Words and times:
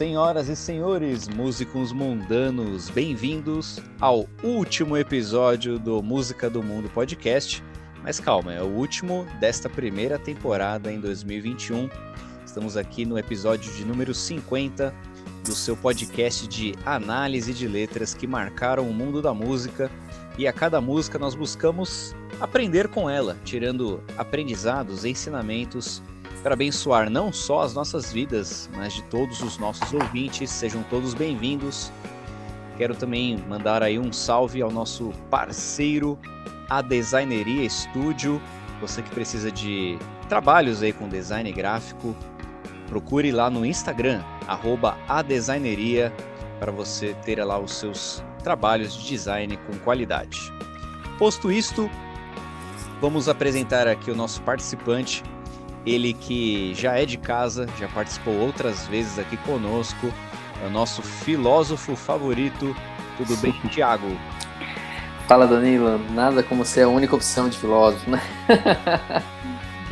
Senhoras 0.00 0.48
e 0.48 0.56
senhores, 0.56 1.28
músicos 1.28 1.92
mundanos, 1.92 2.88
bem-vindos 2.88 3.78
ao 4.00 4.26
último 4.42 4.96
episódio 4.96 5.78
do 5.78 6.02
Música 6.02 6.48
do 6.48 6.62
Mundo 6.62 6.88
podcast. 6.88 7.62
Mas 8.02 8.18
calma, 8.18 8.54
é 8.54 8.62
o 8.62 8.66
último 8.66 9.26
desta 9.38 9.68
primeira 9.68 10.18
temporada 10.18 10.90
em 10.90 10.98
2021. 10.98 11.90
Estamos 12.46 12.78
aqui 12.78 13.04
no 13.04 13.18
episódio 13.18 13.70
de 13.74 13.84
número 13.84 14.14
50 14.14 14.94
do 15.44 15.52
seu 15.52 15.76
podcast 15.76 16.48
de 16.48 16.74
análise 16.86 17.52
de 17.52 17.68
letras 17.68 18.14
que 18.14 18.26
marcaram 18.26 18.88
o 18.88 18.94
mundo 18.94 19.20
da 19.20 19.34
música. 19.34 19.90
E 20.38 20.48
a 20.48 20.52
cada 20.54 20.80
música 20.80 21.18
nós 21.18 21.34
buscamos 21.34 22.16
aprender 22.40 22.88
com 22.88 23.10
ela, 23.10 23.36
tirando 23.44 24.02
aprendizados, 24.16 25.04
ensinamentos 25.04 26.02
para 26.42 26.54
abençoar 26.54 27.10
não 27.10 27.32
só 27.32 27.62
as 27.62 27.74
nossas 27.74 28.12
vidas, 28.12 28.70
mas 28.74 28.94
de 28.94 29.02
todos 29.04 29.40
os 29.42 29.58
nossos 29.58 29.92
ouvintes. 29.92 30.50
Sejam 30.50 30.82
todos 30.84 31.14
bem-vindos. 31.14 31.92
Quero 32.76 32.94
também 32.94 33.36
mandar 33.48 33.82
aí 33.82 33.98
um 33.98 34.12
salve 34.12 34.62
ao 34.62 34.70
nosso 34.70 35.12
parceiro, 35.30 36.18
a 36.68 36.80
Designeria 36.80 37.68
Studio. 37.68 38.40
Você 38.80 39.02
que 39.02 39.10
precisa 39.10 39.52
de 39.52 39.98
trabalhos 40.28 40.82
aí 40.82 40.92
com 40.92 41.08
design 41.08 41.52
gráfico, 41.52 42.16
procure 42.88 43.30
lá 43.30 43.50
no 43.50 43.66
Instagram, 43.66 44.22
arroba 44.46 44.96
adesigneria, 45.06 46.10
para 46.58 46.72
você 46.72 47.14
ter 47.22 47.42
lá 47.44 47.58
os 47.58 47.72
seus 47.72 48.24
trabalhos 48.42 48.94
de 48.94 49.08
design 49.08 49.58
com 49.58 49.78
qualidade. 49.80 50.50
Posto 51.18 51.52
isto, 51.52 51.90
vamos 52.98 53.28
apresentar 53.28 53.86
aqui 53.86 54.10
o 54.10 54.16
nosso 54.16 54.40
participante, 54.40 55.22
ele 55.86 56.12
que 56.12 56.74
já 56.74 56.96
é 56.98 57.06
de 57.06 57.16
casa, 57.16 57.66
já 57.78 57.88
participou 57.88 58.34
outras 58.34 58.86
vezes 58.86 59.18
aqui 59.18 59.36
conosco, 59.38 60.12
é 60.62 60.66
o 60.66 60.70
nosso 60.70 61.02
filósofo 61.02 61.96
favorito. 61.96 62.76
Tudo 63.16 63.36
bem, 63.38 63.52
Thiago? 63.72 64.06
Fala, 65.26 65.46
Danilo. 65.46 65.98
Nada 66.10 66.42
como 66.42 66.64
ser 66.64 66.82
a 66.82 66.88
única 66.88 67.14
opção 67.14 67.48
de 67.48 67.56
filósofo, 67.56 68.10
né? 68.10 68.20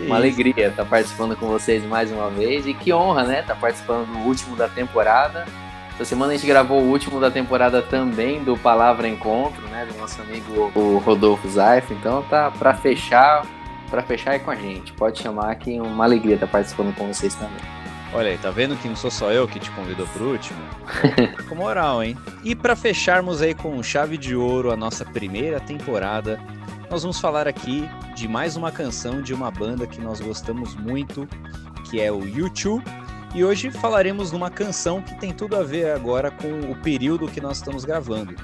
uma 0.00 0.16
alegria 0.16 0.68
estar 0.68 0.84
participando 0.84 1.36
com 1.36 1.46
vocês 1.46 1.84
mais 1.84 2.10
uma 2.12 2.30
vez 2.30 2.66
e 2.66 2.74
que 2.74 2.92
honra, 2.92 3.24
né? 3.24 3.40
Estar 3.40 3.54
participando 3.56 4.06
do 4.06 4.18
último 4.18 4.56
da 4.56 4.68
temporada. 4.68 5.46
Essa 5.94 6.04
semana 6.04 6.32
a 6.32 6.36
gente 6.36 6.46
gravou 6.46 6.80
o 6.80 6.88
último 6.88 7.18
da 7.20 7.30
temporada 7.30 7.82
também 7.82 8.42
do 8.44 8.56
Palavra 8.56 9.08
Encontro, 9.08 9.66
né? 9.68 9.86
Do 9.90 9.98
nosso 9.98 10.20
amigo 10.20 10.70
o 10.74 10.98
Rodolfo 10.98 11.48
Zaif. 11.48 11.92
Então 11.92 12.22
tá 12.22 12.50
para 12.50 12.74
fechar 12.74 13.44
para 13.88 14.02
fechar 14.02 14.32
aí 14.32 14.40
com 14.40 14.50
a 14.50 14.54
gente. 14.54 14.92
Pode 14.92 15.20
chamar 15.20 15.54
que 15.56 15.76
é 15.76 15.82
uma 15.82 16.04
alegria 16.04 16.34
estar 16.34 16.46
participando 16.46 16.94
com 16.94 17.06
vocês 17.06 17.34
também. 17.34 17.78
Olha 18.12 18.30
aí, 18.30 18.38
tá 18.38 18.50
vendo 18.50 18.74
que 18.76 18.88
não 18.88 18.96
sou 18.96 19.10
só 19.10 19.30
eu 19.30 19.46
que 19.46 19.60
te 19.60 19.70
convidou 19.72 20.06
pro 20.06 20.30
último? 20.30 20.58
com 21.46 21.54
moral, 21.54 22.02
hein? 22.02 22.16
E 22.42 22.54
para 22.54 22.74
fecharmos 22.74 23.42
aí 23.42 23.54
com 23.54 23.82
chave 23.82 24.16
de 24.16 24.34
ouro 24.34 24.70
a 24.70 24.76
nossa 24.76 25.04
primeira 25.04 25.60
temporada, 25.60 26.40
nós 26.90 27.02
vamos 27.02 27.20
falar 27.20 27.46
aqui 27.46 27.88
de 28.14 28.26
mais 28.26 28.56
uma 28.56 28.72
canção 28.72 29.20
de 29.20 29.34
uma 29.34 29.50
banda 29.50 29.86
que 29.86 30.00
nós 30.00 30.20
gostamos 30.20 30.74
muito, 30.74 31.28
que 31.90 32.00
é 32.00 32.10
o 32.10 32.26
YouTube. 32.26 32.82
E 33.34 33.44
hoje 33.44 33.70
falaremos 33.70 34.32
numa 34.32 34.48
canção 34.48 35.02
que 35.02 35.14
tem 35.16 35.32
tudo 35.32 35.54
a 35.54 35.62
ver 35.62 35.90
agora 35.90 36.30
com 36.30 36.72
o 36.72 36.74
período 36.76 37.28
que 37.28 37.42
nós 37.42 37.58
estamos 37.58 37.84
gravando. 37.84 38.34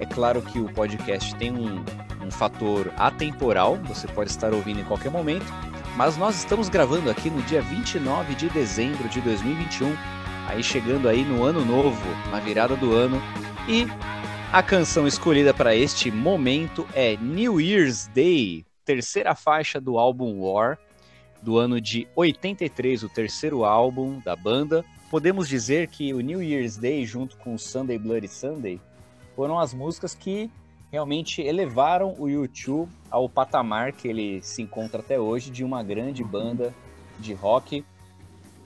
É 0.00 0.06
claro 0.06 0.42
que 0.42 0.58
o 0.58 0.68
podcast 0.72 1.36
tem 1.36 1.52
um, 1.52 1.84
um 2.24 2.30
fator 2.30 2.92
atemporal, 2.96 3.76
você 3.84 4.06
pode 4.08 4.30
estar 4.30 4.52
ouvindo 4.52 4.80
em 4.80 4.84
qualquer 4.84 5.10
momento, 5.10 5.46
mas 5.96 6.16
nós 6.16 6.36
estamos 6.36 6.68
gravando 6.68 7.10
aqui 7.10 7.30
no 7.30 7.42
dia 7.42 7.60
29 7.62 8.34
de 8.34 8.48
dezembro 8.48 9.08
de 9.08 9.20
2021, 9.20 9.94
aí 10.48 10.62
chegando 10.62 11.08
aí 11.08 11.24
no 11.24 11.44
ano 11.44 11.64
novo, 11.64 12.00
na 12.30 12.40
virada 12.40 12.76
do 12.76 12.92
ano, 12.94 13.20
e 13.68 13.86
a 14.52 14.62
canção 14.62 15.06
escolhida 15.06 15.52
para 15.52 15.74
este 15.74 16.10
momento 16.10 16.86
é 16.94 17.16
New 17.16 17.60
Year's 17.60 18.06
Day, 18.08 18.64
terceira 18.84 19.34
faixa 19.34 19.80
do 19.80 19.98
álbum 19.98 20.40
War, 20.40 20.78
do 21.42 21.58
ano 21.58 21.80
de 21.80 22.08
83, 22.16 23.02
o 23.02 23.08
terceiro 23.08 23.64
álbum 23.64 24.18
da 24.24 24.34
banda. 24.34 24.84
Podemos 25.10 25.48
dizer 25.48 25.88
que 25.88 26.14
o 26.14 26.20
New 26.20 26.42
Year's 26.42 26.76
Day, 26.76 27.04
junto 27.04 27.36
com 27.36 27.58
Sunday 27.58 27.98
Bloody 27.98 28.28
Sunday, 28.28 28.80
foram 29.36 29.58
as 29.58 29.74
músicas 29.74 30.14
que 30.14 30.50
realmente 30.94 31.42
elevaram 31.42 32.14
o 32.20 32.28
YouTube 32.28 32.88
ao 33.10 33.28
patamar 33.28 33.90
que 33.90 34.06
ele 34.06 34.40
se 34.42 34.62
encontra 34.62 35.00
até 35.00 35.18
hoje 35.18 35.50
de 35.50 35.64
uma 35.64 35.82
grande 35.82 36.22
banda 36.22 36.72
de 37.18 37.34
rock. 37.34 37.84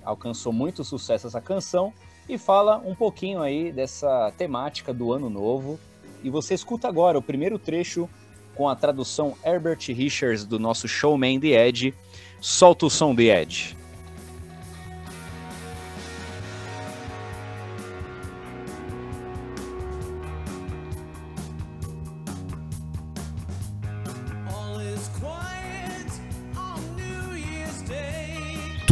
Alcançou 0.05 0.53
muito 0.53 0.85
sucesso 0.85 1.27
essa 1.27 1.41
canção 1.41 1.91
e 2.29 2.37
fala 2.37 2.83
um 2.85 2.95
pouquinho 2.95 3.41
aí 3.41 3.73
dessa 3.73 4.31
temática 4.37 4.93
do 4.93 5.11
ano 5.11 5.31
novo. 5.31 5.81
E 6.23 6.29
você 6.29 6.53
escuta 6.53 6.87
agora 6.87 7.17
o 7.17 7.23
primeiro 7.23 7.59
trecho 7.59 8.07
com 8.55 8.69
a 8.69 8.77
tradução 8.77 9.35
Herbert 9.43 9.81
Richards 9.89 10.45
do 10.45 10.59
nosso 10.59 10.87
showman 10.87 11.41
The 11.41 11.67
Edge. 11.67 11.95
Solta 12.43 12.85
o 12.85 12.91
som 12.91 13.17
The 13.17 13.41
Edge. 13.41 13.75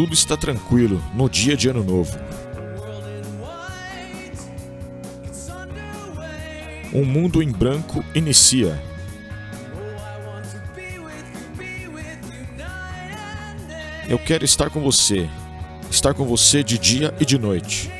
Tudo 0.06 0.14
está 0.14 0.36
tranquilo 0.36 1.02
no 1.14 1.28
dia 1.28 1.56
de 1.56 1.68
Ano 1.68 1.82
Novo. 1.82 2.16
Um 6.94 7.04
mundo 7.04 7.42
em 7.42 7.50
branco 7.50 8.04
inicia. 8.14 8.80
Eu 14.08 14.16
quero 14.16 14.44
estar 14.44 14.70
com 14.70 14.80
você, 14.80 15.28
estar 15.90 16.14
com 16.14 16.24
você 16.24 16.62
de 16.62 16.78
dia 16.78 17.12
e 17.18 17.24
de 17.24 17.36
noite. 17.36 17.90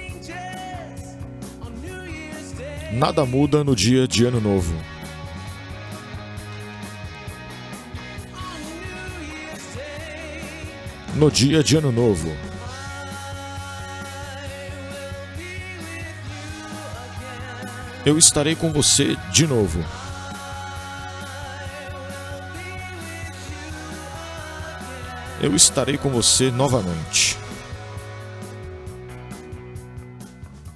Nada 2.92 3.26
muda 3.26 3.64
no 3.64 3.74
dia 3.74 4.06
de 4.06 4.24
Ano 4.24 4.40
Novo. 4.40 4.95
No 11.16 11.30
dia 11.30 11.62
de 11.62 11.78
Ano 11.78 11.90
Novo. 11.90 12.28
Eu 18.04 18.18
estarei 18.18 18.54
com 18.54 18.70
você 18.70 19.16
de 19.32 19.46
novo. 19.46 19.80
Eu 25.42 25.56
estarei 25.56 25.96
com 25.96 26.10
você 26.10 26.50
novamente. 26.50 27.38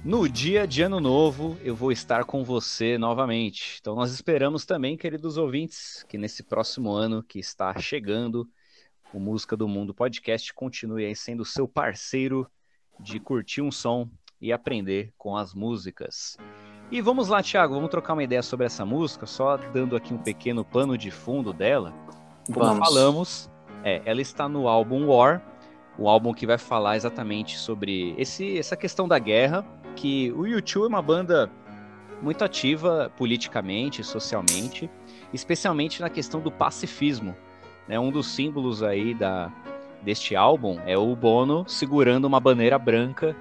No 0.03 0.27
dia 0.27 0.65
de 0.65 0.81
Ano 0.81 0.99
Novo, 0.99 1.55
eu 1.61 1.75
vou 1.75 1.91
estar 1.91 2.25
com 2.25 2.43
você 2.43 2.97
novamente. 2.97 3.77
Então, 3.79 3.93
nós 3.93 4.11
esperamos 4.11 4.65
também, 4.65 4.97
queridos 4.97 5.37
ouvintes, 5.37 6.03
que 6.09 6.17
nesse 6.17 6.41
próximo 6.41 6.91
ano 6.91 7.21
que 7.21 7.37
está 7.37 7.79
chegando, 7.79 8.49
o 9.13 9.19
Música 9.19 9.57
do 9.57 9.67
Mundo 9.67 9.93
podcast 9.93 10.53
continue 10.53 11.05
aí 11.05 11.15
sendo 11.15 11.43
seu 11.43 11.67
parceiro 11.67 12.49
de 12.99 13.19
curtir 13.19 13.61
um 13.61 13.71
som 13.71 14.09
e 14.39 14.51
aprender 14.51 15.13
com 15.17 15.35
as 15.35 15.53
músicas. 15.53 16.37
E 16.89 17.01
vamos 17.01 17.29
lá, 17.29 17.41
Thiago, 17.41 17.73
vamos 17.73 17.89
trocar 17.89 18.13
uma 18.13 18.23
ideia 18.23 18.41
sobre 18.41 18.65
essa 18.65 18.85
música, 18.85 19.25
só 19.25 19.57
dando 19.57 19.95
aqui 19.95 20.13
um 20.13 20.17
pequeno 20.17 20.65
pano 20.65 20.97
de 20.97 21.11
fundo 21.11 21.53
dela. 21.53 21.93
Como 22.47 22.65
vamos. 22.65 22.87
falamos, 22.87 23.51
é, 23.83 24.01
ela 24.05 24.21
está 24.21 24.49
no 24.49 24.67
álbum 24.67 25.07
War, 25.07 25.41
o 25.97 26.09
álbum 26.09 26.33
que 26.33 26.45
vai 26.47 26.57
falar 26.57 26.95
exatamente 26.95 27.57
sobre 27.57 28.15
esse, 28.17 28.57
essa 28.57 28.75
questão 28.75 29.07
da 29.07 29.19
guerra, 29.19 29.65
que 29.95 30.31
o 30.33 30.45
YouTube 30.45 30.85
é 30.85 30.87
uma 30.87 31.01
banda 31.01 31.49
muito 32.21 32.43
ativa 32.43 33.11
politicamente, 33.17 34.03
socialmente, 34.03 34.89
especialmente 35.33 36.01
na 36.01 36.09
questão 36.09 36.39
do 36.39 36.51
pacifismo. 36.51 37.35
Né? 37.91 37.99
Um 37.99 38.09
dos 38.09 38.27
símbolos 38.27 38.81
aí 38.81 39.13
da, 39.13 39.51
deste 40.01 40.33
álbum 40.33 40.79
é 40.85 40.97
o 40.97 41.13
Bono 41.13 41.65
segurando 41.67 42.23
uma 42.23 42.39
bandeira 42.39 42.79
branca, 42.79 43.35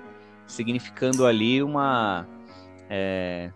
significando 0.44 1.25
ali 1.25 1.62
uma. 1.62 2.26
É... 2.91 3.52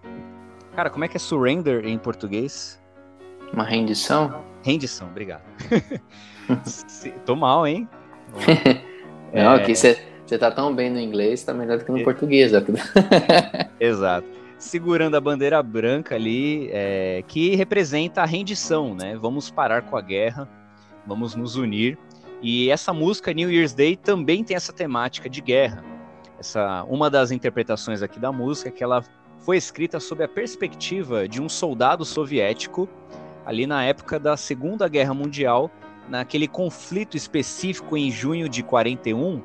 Cara, 0.77 0.89
como 0.91 1.05
é 1.05 1.09
que 1.09 1.17
é 1.17 1.21
surrender 1.21 1.85
em 1.85 1.99
português? 1.99 2.81
Uma 3.53 3.65
rendição? 3.65 4.45
Rendição, 4.63 5.09
obrigado. 5.09 5.43
Tô 7.27 7.35
mal, 7.35 7.67
hein? 7.67 7.89
Não, 9.35 9.55
é... 9.55 9.57
aqui 9.57 9.75
você 9.75 10.39
tá 10.39 10.49
tão 10.49 10.73
bem 10.73 10.91
no 10.91 11.01
inglês, 11.01 11.43
tá 11.43 11.53
melhor 11.53 11.79
do 11.79 11.85
que 11.85 11.91
no 11.91 11.99
é... 11.99 12.05
português. 12.05 12.53
Exato. 13.81 14.29
Segurando 14.59 15.17
a 15.17 15.21
bandeira 15.21 15.61
branca 15.61 16.15
ali, 16.15 16.71
é... 16.73 17.25
que 17.27 17.57
representa 17.57 18.23
a 18.23 18.25
rendição, 18.25 18.95
né? 18.95 19.17
Vamos 19.21 19.51
parar 19.51 19.83
com 19.83 19.97
a 19.97 20.01
guerra 20.01 20.49
vamos 21.07 21.35
nos 21.35 21.57
unir. 21.57 21.99
E 22.43 22.71
essa 22.71 22.93
música, 22.93 23.33
New 23.33 23.51
Year's 23.51 23.73
Day, 23.73 23.97
também 23.97 24.45
tem 24.45 24.57
essa 24.57 24.73
temática 24.73 25.29
de 25.29 25.41
guerra. 25.41 25.85
essa 26.39 26.85
uma 26.85 27.09
das 27.09 27.31
interpretações 27.31 28.03
aqui 28.03 28.19
da 28.19 28.31
música 28.31 28.69
é 28.69 28.73
que 28.73 28.85
ela 28.85 29.03
foi 29.39 29.57
escrita 29.57 30.01
sob 30.01 30.25
a 30.25 30.29
perspectiva 30.29 31.29
de 31.29 31.41
um 31.41 31.49
soldado 31.49 32.05
soviético 32.05 32.89
ali 33.45 33.67
na 33.67 33.85
época 33.85 34.19
da 34.19 34.37
Segunda 34.37 34.89
Guerra 34.89 35.13
Mundial, 35.13 35.71
naquele 36.09 36.49
conflito 36.49 37.17
específico 37.17 37.97
em 37.97 38.11
junho 38.11 38.49
de 38.49 38.63
41 38.63 39.43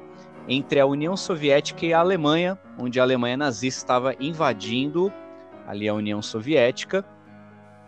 entre 0.47 0.79
a 0.79 0.85
União 0.85 1.15
Soviética 1.15 1.85
e 1.85 1.93
a 1.93 1.99
Alemanha, 1.99 2.57
onde 2.77 2.99
a 2.99 3.03
Alemanha 3.03 3.37
nazista 3.37 3.81
estava 3.81 4.15
invadindo 4.19 5.11
ali 5.67 5.87
a 5.87 5.93
União 5.93 6.21
Soviética. 6.21 7.05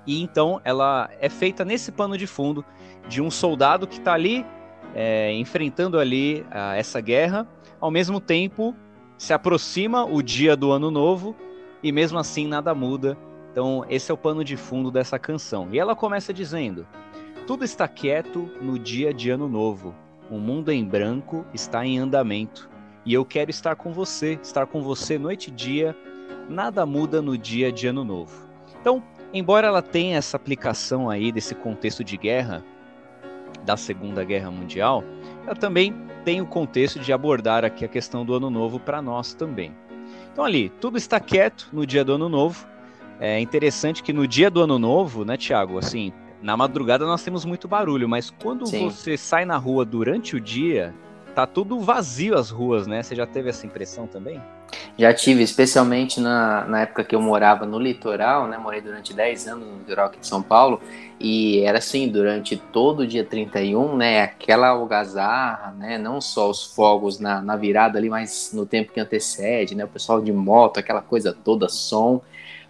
E 0.05 0.21
então 0.21 0.61
ela 0.63 1.09
é 1.19 1.29
feita 1.29 1.65
nesse 1.65 1.91
pano 1.91 2.17
de 2.17 2.27
fundo 2.27 2.63
de 3.07 3.21
um 3.21 3.31
soldado 3.31 3.87
que 3.87 3.97
está 3.97 4.13
ali 4.13 4.45
é, 4.93 5.33
enfrentando 5.33 5.99
ali 5.99 6.45
a, 6.51 6.75
essa 6.75 6.99
guerra, 6.99 7.47
ao 7.79 7.91
mesmo 7.91 8.19
tempo 8.19 8.75
se 9.17 9.33
aproxima 9.33 10.03
o 10.03 10.21
dia 10.21 10.55
do 10.55 10.71
ano 10.71 10.89
novo 10.89 11.35
e 11.83 11.91
mesmo 11.91 12.17
assim 12.17 12.47
nada 12.47 12.73
muda. 12.73 13.17
Então 13.51 13.85
esse 13.89 14.09
é 14.11 14.13
o 14.13 14.17
pano 14.17 14.43
de 14.43 14.57
fundo 14.57 14.89
dessa 14.89 15.19
canção. 15.19 15.67
E 15.71 15.79
ela 15.79 15.95
começa 15.95 16.33
dizendo: 16.33 16.87
tudo 17.45 17.63
está 17.63 17.87
quieto 17.87 18.49
no 18.61 18.79
dia 18.79 19.13
de 19.13 19.29
ano 19.29 19.47
novo. 19.47 19.93
O 20.29 20.37
mundo 20.37 20.71
em 20.71 20.85
branco 20.85 21.45
está 21.53 21.85
em 21.85 21.99
andamento. 21.99 22.69
E 23.05 23.13
eu 23.13 23.25
quero 23.25 23.49
estar 23.49 23.75
com 23.75 23.91
você, 23.91 24.39
estar 24.41 24.67
com 24.67 24.81
você 24.81 25.17
noite 25.17 25.47
e 25.47 25.51
dia. 25.51 25.95
Nada 26.47 26.85
muda 26.85 27.21
no 27.21 27.37
dia 27.37 27.71
de 27.71 27.87
ano 27.87 28.03
novo. 28.03 28.47
Então, 28.79 29.03
embora 29.33 29.67
ela 29.67 29.81
tenha 29.81 30.17
essa 30.17 30.37
aplicação 30.37 31.09
aí 31.09 31.31
desse 31.31 31.53
contexto 31.53 32.03
de 32.03 32.15
guerra, 32.15 32.63
da 33.63 33.77
Segunda 33.77 34.23
Guerra 34.23 34.51
Mundial, 34.51 35.03
ela 35.45 35.55
também 35.55 35.93
tem 36.23 36.41
o 36.41 36.45
contexto 36.45 36.99
de 36.99 37.11
abordar 37.11 37.65
aqui 37.65 37.83
a 37.83 37.87
questão 37.87 38.25
do 38.25 38.33
Ano 38.33 38.49
Novo 38.49 38.79
para 38.79 39.01
nós 39.01 39.33
também. 39.33 39.75
Então 40.31 40.45
ali, 40.45 40.69
tudo 40.79 40.97
está 40.97 41.19
quieto 41.19 41.69
no 41.73 41.85
dia 41.85 42.03
do 42.03 42.13
Ano 42.13 42.29
Novo. 42.29 42.67
É 43.19 43.39
interessante 43.39 44.01
que 44.01 44.13
no 44.13 44.27
dia 44.27 44.49
do 44.49 44.61
Ano 44.61 44.79
Novo, 44.79 45.23
né, 45.23 45.37
Tiago, 45.37 45.77
assim, 45.77 46.11
na 46.41 46.57
madrugada 46.57 47.05
nós 47.05 47.23
temos 47.23 47.45
muito 47.45 47.67
barulho, 47.67 48.09
mas 48.09 48.29
quando 48.29 48.65
Sim. 48.65 48.89
você 48.89 49.15
sai 49.15 49.45
na 49.45 49.57
rua 49.57 49.85
durante 49.85 50.35
o 50.35 50.41
dia, 50.41 50.93
tá 51.31 51.47
tudo 51.47 51.79
vazio 51.79 52.37
as 52.37 52.49
ruas, 52.49 52.85
né? 52.85 53.01
Você 53.01 53.15
já 53.15 53.25
teve 53.25 53.49
essa 53.49 53.65
impressão 53.65 54.05
também? 54.05 54.41
Já 54.97 55.13
tive, 55.13 55.41
especialmente 55.41 56.19
na, 56.19 56.65
na 56.65 56.81
época 56.81 57.03
que 57.03 57.15
eu 57.15 57.21
morava 57.21 57.65
no 57.65 57.79
litoral, 57.79 58.47
né? 58.47 58.57
Morei 58.57 58.81
durante 58.81 59.13
10 59.13 59.47
anos 59.47 59.67
no 59.67 59.77
litoral 59.79 60.07
aqui 60.07 60.19
de 60.19 60.27
São 60.27 60.41
Paulo. 60.41 60.81
E 61.19 61.61
era 61.61 61.77
assim, 61.77 62.07
durante 62.07 62.55
todo 62.55 63.01
o 63.01 63.07
dia 63.07 63.23
31, 63.23 63.95
né? 63.97 64.21
Aquela 64.21 64.69
algazarra, 64.69 65.73
né? 65.77 65.97
Não 65.97 66.21
só 66.21 66.49
os 66.49 66.63
fogos 66.63 67.19
na, 67.19 67.41
na 67.41 67.55
virada 67.55 67.97
ali, 67.97 68.09
mas 68.09 68.51
no 68.53 68.65
tempo 68.65 68.91
que 68.91 68.99
antecede, 68.99 69.75
né? 69.75 69.85
O 69.85 69.89
pessoal 69.89 70.21
de 70.21 70.31
moto, 70.31 70.77
aquela 70.77 71.01
coisa 71.01 71.35
toda, 71.43 71.67
som. 71.67 72.21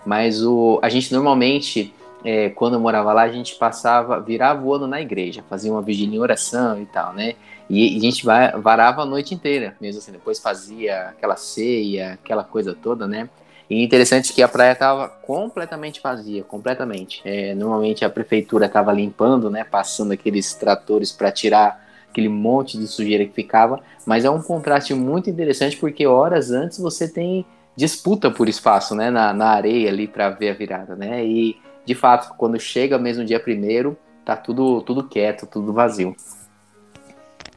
Mas 0.05 0.43
o, 0.43 0.79
a 0.81 0.89
gente 0.89 1.13
normalmente 1.13 1.93
é, 2.23 2.49
quando 2.49 2.75
eu 2.75 2.79
morava 2.79 3.13
lá, 3.13 3.23
a 3.23 3.31
gente 3.31 3.55
passava, 3.55 4.19
virava 4.19 4.63
o 4.63 4.73
ano 4.73 4.87
na 4.87 5.01
igreja, 5.01 5.43
fazia 5.49 5.71
uma 5.71 5.81
vigília 5.81 6.15
em 6.15 6.19
oração 6.19 6.79
e 6.81 6.85
tal, 6.85 7.13
né? 7.13 7.35
E, 7.69 7.97
a 7.97 7.99
gente 7.99 8.25
varava 8.25 9.01
a 9.01 9.05
noite 9.05 9.33
inteira, 9.33 9.75
mesmo 9.79 9.99
assim. 9.99 10.11
Depois 10.11 10.39
fazia 10.39 11.09
aquela 11.09 11.35
ceia, 11.35 12.13
aquela 12.13 12.43
coisa 12.43 12.73
toda, 12.73 13.07
né? 13.07 13.29
E 13.69 13.83
interessante 13.83 14.33
que 14.33 14.43
a 14.43 14.49
praia 14.49 14.73
estava 14.73 15.07
completamente 15.07 16.01
vazia, 16.01 16.43
completamente. 16.43 17.21
É, 17.23 17.55
normalmente 17.55 18.03
a 18.03 18.09
prefeitura 18.09 18.65
estava 18.65 18.91
limpando, 18.91 19.49
né? 19.49 19.63
Passando 19.63 20.11
aqueles 20.11 20.53
tratores 20.53 21.11
para 21.13 21.31
tirar 21.31 21.81
aquele 22.09 22.27
monte 22.27 22.77
de 22.77 22.85
sujeira 22.85 23.25
que 23.25 23.31
ficava. 23.31 23.79
Mas 24.05 24.25
é 24.25 24.29
um 24.29 24.41
contraste 24.41 24.93
muito 24.93 25.29
interessante 25.29 25.77
porque 25.77 26.05
horas 26.05 26.51
antes 26.51 26.79
você 26.79 27.07
tem 27.07 27.45
disputa 27.73 28.29
por 28.29 28.49
espaço, 28.49 28.93
né? 28.93 29.09
Na, 29.09 29.31
na 29.31 29.51
areia 29.51 29.89
ali 29.89 30.05
para 30.05 30.29
ver 30.29 30.49
a 30.49 30.53
virada, 30.53 30.95
né? 30.95 31.25
E 31.25 31.55
de 31.85 31.95
fato, 31.95 32.35
quando 32.37 32.59
chega 32.59 32.97
mesmo 32.97 33.23
dia 33.23 33.39
primeiro, 33.39 33.97
tá 34.25 34.35
tudo, 34.35 34.81
tudo 34.81 35.07
quieto, 35.07 35.47
tudo 35.47 35.71
vazio. 35.71 36.15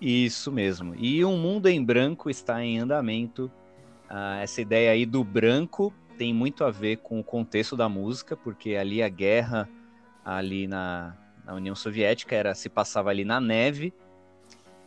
Isso 0.06 0.52
mesmo. 0.52 0.94
E 0.98 1.24
um 1.24 1.38
mundo 1.38 1.66
em 1.66 1.82
branco 1.82 2.28
está 2.28 2.62
em 2.62 2.78
andamento. 2.78 3.50
Ah, 4.06 4.36
essa 4.42 4.60
ideia 4.60 4.90
aí 4.90 5.06
do 5.06 5.24
branco 5.24 5.94
tem 6.18 6.30
muito 6.34 6.62
a 6.62 6.70
ver 6.70 6.98
com 6.98 7.18
o 7.18 7.24
contexto 7.24 7.74
da 7.74 7.88
música, 7.88 8.36
porque 8.36 8.76
ali 8.76 9.02
a 9.02 9.08
guerra 9.08 9.66
ali 10.22 10.66
na, 10.66 11.16
na 11.42 11.54
União 11.54 11.74
Soviética 11.74 12.36
era 12.36 12.54
se 12.54 12.68
passava 12.68 13.08
ali 13.08 13.24
na 13.24 13.40
neve. 13.40 13.94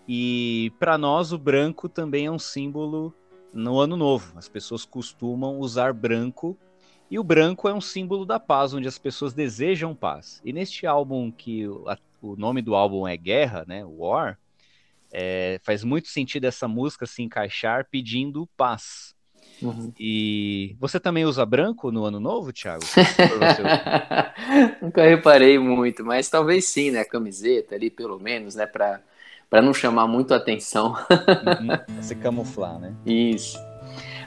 E 0.07 0.71
para 0.77 0.99
nós 0.99 1.33
o 1.33 1.37
branco 1.39 1.89
também 1.89 2.27
é 2.27 2.31
um 2.31 2.37
símbolo 2.37 3.11
no 3.51 3.79
ano 3.79 3.97
novo. 3.97 4.37
As 4.37 4.47
pessoas 4.47 4.85
costumam 4.85 5.57
usar 5.57 5.93
branco 5.93 6.55
e 7.09 7.17
o 7.17 7.23
branco 7.23 7.67
é 7.67 7.73
um 7.73 7.81
símbolo 7.81 8.23
da 8.23 8.39
paz, 8.39 8.71
onde 8.71 8.87
as 8.87 8.99
pessoas 8.99 9.33
desejam 9.33 9.95
paz. 9.95 10.39
E 10.45 10.53
neste 10.53 10.85
álbum, 10.85 11.31
que 11.31 11.65
a, 11.87 11.97
o 12.21 12.35
nome 12.35 12.61
do 12.61 12.75
álbum 12.75 13.07
é 13.07 13.17
Guerra, 13.17 13.65
né? 13.67 13.83
War, 13.83 14.37
é, 15.19 15.59
faz 15.63 15.83
muito 15.83 16.09
sentido 16.09 16.45
essa 16.45 16.67
música 16.67 17.07
se 17.07 17.23
encaixar 17.23 17.87
pedindo 17.89 18.47
paz. 18.55 19.15
Uhum. 19.59 19.91
E 19.99 20.75
você 20.79 20.99
também 20.99 21.25
usa 21.25 21.43
branco 21.43 21.91
no 21.91 22.05
ano 22.05 22.19
novo, 22.19 22.53
Thiago? 22.53 22.83
Nunca 24.79 25.03
reparei 25.03 25.57
muito, 25.57 26.05
mas 26.05 26.29
talvez 26.29 26.65
sim, 26.65 26.91
né? 26.91 26.99
A 26.99 27.05
camiseta 27.05 27.73
ali, 27.73 27.89
pelo 27.89 28.19
menos, 28.19 28.53
né? 28.53 28.67
Para 28.67 29.01
não 29.59 29.73
chamar 29.73 30.07
muito 30.07 30.35
a 30.35 30.37
atenção. 30.37 30.89
Uhum. 31.09 31.79
Se 32.03 32.13
camuflar, 32.13 32.77
né? 32.77 32.93
Isso. 33.03 33.57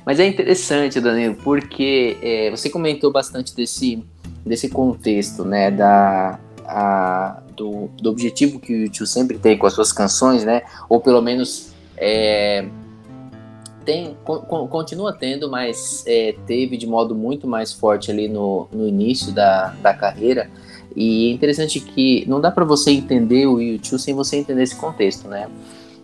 Mas 0.05 0.19
é 0.19 0.27
interessante, 0.27 1.01
Danilo, 1.01 1.37
porque 1.37 2.19
é, 2.21 2.51
você 2.51 2.69
comentou 2.69 3.13
bastante 3.13 3.55
desse, 3.55 4.05
desse 4.45 4.69
contexto, 4.69 5.45
né, 5.45 5.71
da, 5.71 6.41
a, 6.71 7.43
do, 7.57 7.89
do 8.01 8.11
objetivo 8.11 8.59
que 8.61 8.73
o 8.73 8.77
YouTube 8.85 9.07
sempre 9.07 9.39
tem 9.39 9.59
com 9.59 9.67
as 9.67 9.73
suas 9.73 9.93
canções, 9.93 10.45
né, 10.45 10.63
ou 10.89 11.01
pelo 11.01 11.21
menos 11.21 11.73
é, 11.97 12.67
tem, 13.85 14.17
con, 14.25 14.69
continua 14.69 15.13
tendo, 15.13 15.51
mas 15.51 16.05
é, 16.07 16.35
teve 16.47 16.77
de 16.77 16.87
modo 16.87 17.15
muito 17.15 17.47
mais 17.47 17.73
forte 17.73 18.11
ali 18.11 18.29
no, 18.29 18.69
no 18.73 18.87
início 18.87 19.33
da, 19.33 19.75
da 19.83 19.93
carreira. 19.93 20.51
E 20.95 21.29
é 21.29 21.33
interessante 21.33 21.81
que 21.81 22.25
não 22.29 22.41
dá 22.41 22.51
para 22.51 22.65
você 22.65 22.91
entender 22.91 23.47
o 23.47 23.61
YouTube 23.61 24.01
sem 24.01 24.15
você 24.15 24.37
entender 24.37 24.63
esse 24.63 24.77
contexto, 24.77 25.29
né? 25.29 25.49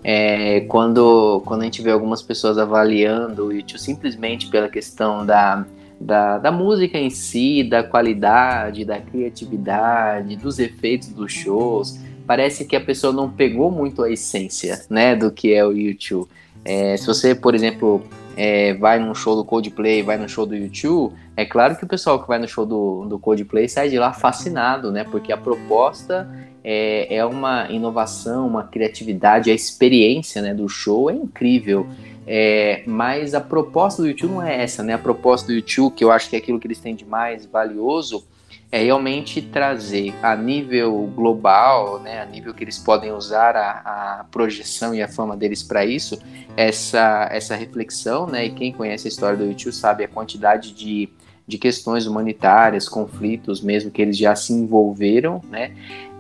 É, 0.04 0.60
quando, 0.60 1.42
quando 1.44 1.62
a 1.62 1.64
gente 1.64 1.82
vê 1.82 1.90
algumas 1.90 2.22
pessoas 2.22 2.58
avaliando 2.58 3.46
o 3.46 3.52
YouTube 3.52 3.80
simplesmente 3.80 4.48
pela 4.48 4.68
questão 4.68 5.26
da, 5.26 5.66
da, 6.00 6.38
da 6.38 6.52
música 6.52 6.98
em 6.98 7.10
si, 7.10 7.62
da 7.64 7.82
qualidade, 7.82 8.84
da 8.84 9.00
criatividade, 9.00 10.36
dos 10.36 10.58
efeitos 10.58 11.08
dos 11.08 11.32
shows, 11.32 11.98
parece 12.26 12.64
que 12.64 12.76
a 12.76 12.80
pessoa 12.80 13.12
não 13.12 13.30
pegou 13.30 13.70
muito 13.70 14.02
a 14.02 14.10
essência 14.10 14.84
né, 14.90 15.14
do 15.14 15.30
que 15.30 15.52
é 15.54 15.64
o 15.64 15.72
YouTube. 15.72 16.28
É, 16.64 16.96
se 16.96 17.06
você, 17.06 17.34
por 17.34 17.54
exemplo, 17.54 18.02
é, 18.36 18.74
vai 18.74 18.98
num 18.98 19.14
show 19.14 19.36
do 19.36 19.44
Coldplay, 19.44 20.02
vai 20.02 20.18
no 20.18 20.28
show 20.28 20.44
do 20.44 20.54
YouTube, 20.54 21.14
é 21.36 21.44
claro 21.44 21.76
que 21.76 21.84
o 21.84 21.86
pessoal 21.86 22.20
que 22.20 22.28
vai 22.28 22.38
no 22.38 22.48
show 22.48 22.66
do, 22.66 23.06
do 23.06 23.18
Coldplay 23.18 23.68
sai 23.68 23.88
de 23.88 23.98
lá 23.98 24.12
fascinado, 24.12 24.90
né? 24.90 25.04
Porque 25.04 25.32
a 25.32 25.36
proposta 25.36 26.28
é, 26.64 27.16
é 27.16 27.24
uma 27.24 27.70
inovação, 27.70 28.46
uma 28.46 28.64
criatividade, 28.64 29.50
a 29.50 29.54
experiência 29.54 30.42
né, 30.42 30.52
do 30.52 30.68
show 30.68 31.08
é 31.08 31.14
incrível. 31.14 31.86
É, 32.26 32.82
mas 32.86 33.34
a 33.34 33.40
proposta 33.40 34.02
do 34.02 34.08
YouTube 34.08 34.32
não 34.32 34.42
é 34.42 34.62
essa, 34.62 34.82
né? 34.82 34.94
A 34.94 34.98
proposta 34.98 35.46
do 35.46 35.52
YouTube, 35.52 35.94
que 35.94 36.04
eu 36.04 36.10
acho 36.10 36.28
que 36.28 36.34
é 36.34 36.38
aquilo 36.38 36.58
que 36.58 36.66
eles 36.66 36.80
têm 36.80 36.94
de 36.94 37.04
mais 37.04 37.46
valioso, 37.46 38.26
é 38.70 38.82
realmente 38.82 39.40
trazer 39.40 40.12
a 40.22 40.34
nível 40.34 41.10
global, 41.14 42.00
né, 42.00 42.20
a 42.20 42.26
nível 42.26 42.52
que 42.52 42.64
eles 42.64 42.78
podem 42.78 43.12
usar 43.12 43.54
a, 43.54 44.20
a 44.20 44.24
projeção 44.24 44.92
e 44.92 45.00
a 45.00 45.08
fama 45.08 45.36
deles 45.36 45.62
para 45.62 45.84
isso, 45.84 46.18
essa, 46.56 47.28
essa 47.30 47.54
reflexão, 47.54 48.26
né? 48.26 48.46
E 48.46 48.50
quem 48.50 48.72
conhece 48.72 49.06
a 49.06 49.10
história 49.10 49.36
do 49.36 49.44
YouTube 49.44 49.72
sabe 49.72 50.02
a 50.02 50.08
quantidade 50.08 50.72
de, 50.72 51.08
de 51.46 51.58
questões 51.58 52.06
humanitárias, 52.06 52.88
conflitos 52.88 53.60
mesmo 53.60 53.90
que 53.90 54.02
eles 54.02 54.16
já 54.16 54.34
se 54.34 54.52
envolveram, 54.52 55.40
né? 55.48 55.72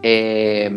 É, 0.02 0.70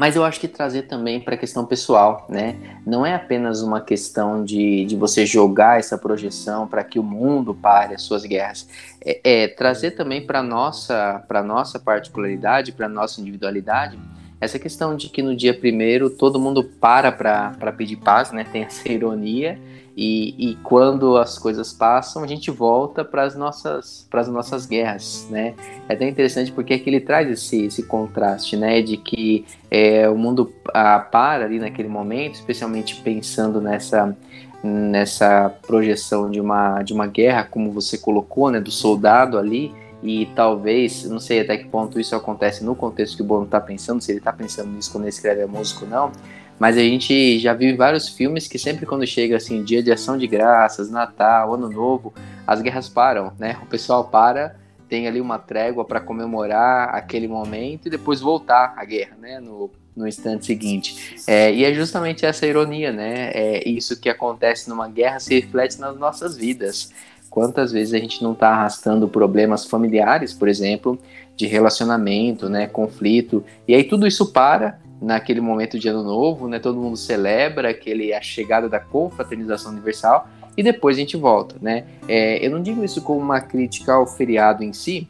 mas 0.00 0.16
eu 0.16 0.24
acho 0.24 0.40
que 0.40 0.48
trazer 0.48 0.84
também 0.84 1.20
para 1.20 1.34
a 1.34 1.36
questão 1.36 1.66
pessoal, 1.66 2.24
né? 2.26 2.56
Não 2.86 3.04
é 3.04 3.14
apenas 3.14 3.60
uma 3.60 3.82
questão 3.82 4.42
de, 4.42 4.86
de 4.86 4.96
você 4.96 5.26
jogar 5.26 5.78
essa 5.78 5.98
projeção 5.98 6.66
para 6.66 6.82
que 6.82 6.98
o 6.98 7.02
mundo 7.02 7.54
pare 7.54 7.94
as 7.94 8.00
suas 8.00 8.24
guerras. 8.24 8.66
É, 9.04 9.42
é 9.42 9.48
trazer 9.48 9.90
também 9.90 10.24
para 10.24 10.42
nossa 10.42 11.22
para 11.28 11.42
nossa 11.42 11.78
particularidade, 11.78 12.72
para 12.72 12.88
nossa 12.88 13.20
individualidade, 13.20 13.98
essa 14.40 14.58
questão 14.58 14.96
de 14.96 15.10
que 15.10 15.22
no 15.22 15.36
dia 15.36 15.52
primeiro 15.52 16.08
todo 16.08 16.40
mundo 16.40 16.64
para 16.64 17.12
para 17.12 17.70
pedir 17.70 17.96
paz, 17.96 18.32
né? 18.32 18.46
Tem 18.50 18.62
essa 18.64 18.90
ironia 18.90 19.58
e, 20.02 20.34
e 20.38 20.54
quando 20.62 21.18
as 21.18 21.38
coisas 21.38 21.74
passam, 21.74 22.24
a 22.24 22.26
gente 22.26 22.50
volta 22.50 23.04
para 23.04 23.22
as 23.22 23.36
nossas, 23.36 24.08
as 24.10 24.28
nossas 24.28 24.64
guerras, 24.64 25.26
né? 25.28 25.52
É 25.86 25.92
até 25.92 26.08
interessante 26.08 26.50
porque 26.50 26.72
aqui 26.72 26.88
ele 26.88 27.00
traz 27.00 27.30
esse, 27.30 27.66
esse 27.66 27.82
contraste, 27.82 28.56
né? 28.56 28.80
De 28.80 28.96
que 28.96 29.44
é, 29.70 30.08
o 30.08 30.16
mundo 30.16 30.50
ah, 30.72 30.98
para 31.00 31.44
ali 31.44 31.58
naquele 31.58 31.88
momento, 31.88 32.36
especialmente 32.36 32.96
pensando 33.02 33.60
nessa 33.60 34.16
nessa 34.62 35.50
projeção 35.66 36.30
de 36.30 36.40
uma, 36.40 36.82
de 36.82 36.92
uma 36.92 37.06
guerra, 37.06 37.44
como 37.44 37.70
você 37.70 37.96
colocou, 37.96 38.50
né, 38.50 38.60
do 38.60 38.70
soldado 38.70 39.38
ali, 39.38 39.72
e 40.02 40.26
talvez, 40.34 41.04
não 41.04 41.18
sei 41.18 41.40
até 41.40 41.56
que 41.56 41.66
ponto 41.66 41.98
isso 41.98 42.14
acontece 42.14 42.62
no 42.62 42.74
contexto 42.74 43.16
que 43.16 43.22
o 43.22 43.24
Bono 43.24 43.44
está 43.44 43.58
pensando, 43.58 44.02
se 44.02 44.12
ele 44.12 44.18
está 44.18 44.32
pensando 44.32 44.70
nisso 44.70 44.92
quando 44.92 45.04
ele 45.04 45.10
escreve 45.10 45.42
a 45.42 45.46
música 45.46 45.86
ou 45.86 45.90
não, 45.90 46.12
mas 46.60 46.76
a 46.76 46.80
gente 46.80 47.38
já 47.38 47.54
viu 47.54 47.74
vários 47.74 48.06
filmes 48.06 48.46
que 48.46 48.58
sempre 48.58 48.84
quando 48.84 49.06
chega 49.06 49.38
assim, 49.38 49.64
dia 49.64 49.82
de 49.82 49.90
ação 49.90 50.18
de 50.18 50.26
graças, 50.26 50.90
Natal, 50.90 51.54
Ano 51.54 51.70
Novo, 51.70 52.12
as 52.46 52.60
guerras 52.60 52.86
param, 52.86 53.32
né? 53.38 53.56
O 53.62 53.66
pessoal 53.66 54.04
para, 54.04 54.56
tem 54.86 55.08
ali 55.08 55.22
uma 55.22 55.38
trégua 55.38 55.86
para 55.86 56.02
comemorar 56.02 56.94
aquele 56.94 57.26
momento 57.26 57.86
e 57.86 57.90
depois 57.90 58.20
voltar 58.20 58.74
à 58.76 58.84
guerra, 58.84 59.16
né? 59.18 59.40
No, 59.40 59.70
no 59.96 60.06
instante 60.06 60.44
seguinte. 60.44 61.16
É, 61.26 61.50
e 61.50 61.64
é 61.64 61.72
justamente 61.72 62.26
essa 62.26 62.46
ironia, 62.46 62.92
né? 62.92 63.30
É 63.32 63.66
isso 63.66 63.98
que 63.98 64.10
acontece 64.10 64.68
numa 64.68 64.86
guerra 64.86 65.18
se 65.18 65.40
reflete 65.40 65.80
nas 65.80 65.96
nossas 65.96 66.36
vidas. 66.36 66.92
Quantas 67.30 67.72
vezes 67.72 67.94
a 67.94 67.98
gente 67.98 68.22
não 68.22 68.32
está 68.32 68.50
arrastando 68.50 69.08
problemas 69.08 69.64
familiares, 69.64 70.34
por 70.34 70.46
exemplo, 70.46 70.98
de 71.34 71.46
relacionamento, 71.46 72.50
né, 72.50 72.66
conflito, 72.66 73.42
e 73.66 73.74
aí 73.74 73.84
tudo 73.84 74.06
isso 74.06 74.30
para 74.30 74.78
naquele 75.00 75.40
momento 75.40 75.78
de 75.78 75.88
ano 75.88 76.02
novo, 76.02 76.46
né, 76.46 76.58
todo 76.58 76.78
mundo 76.78 76.96
celebra 76.96 77.70
aquele 77.70 78.12
a 78.12 78.20
chegada 78.20 78.68
da 78.68 78.78
confraternização 78.78 79.72
universal 79.72 80.28
e 80.56 80.62
depois 80.62 80.96
a 80.96 81.00
gente 81.00 81.16
volta, 81.16 81.56
né? 81.60 81.84
É, 82.06 82.44
eu 82.44 82.50
não 82.50 82.60
digo 82.62 82.84
isso 82.84 83.00
como 83.00 83.20
uma 83.20 83.40
crítica 83.40 83.94
ao 83.94 84.06
feriado 84.06 84.62
em 84.62 84.72
si 84.72 85.08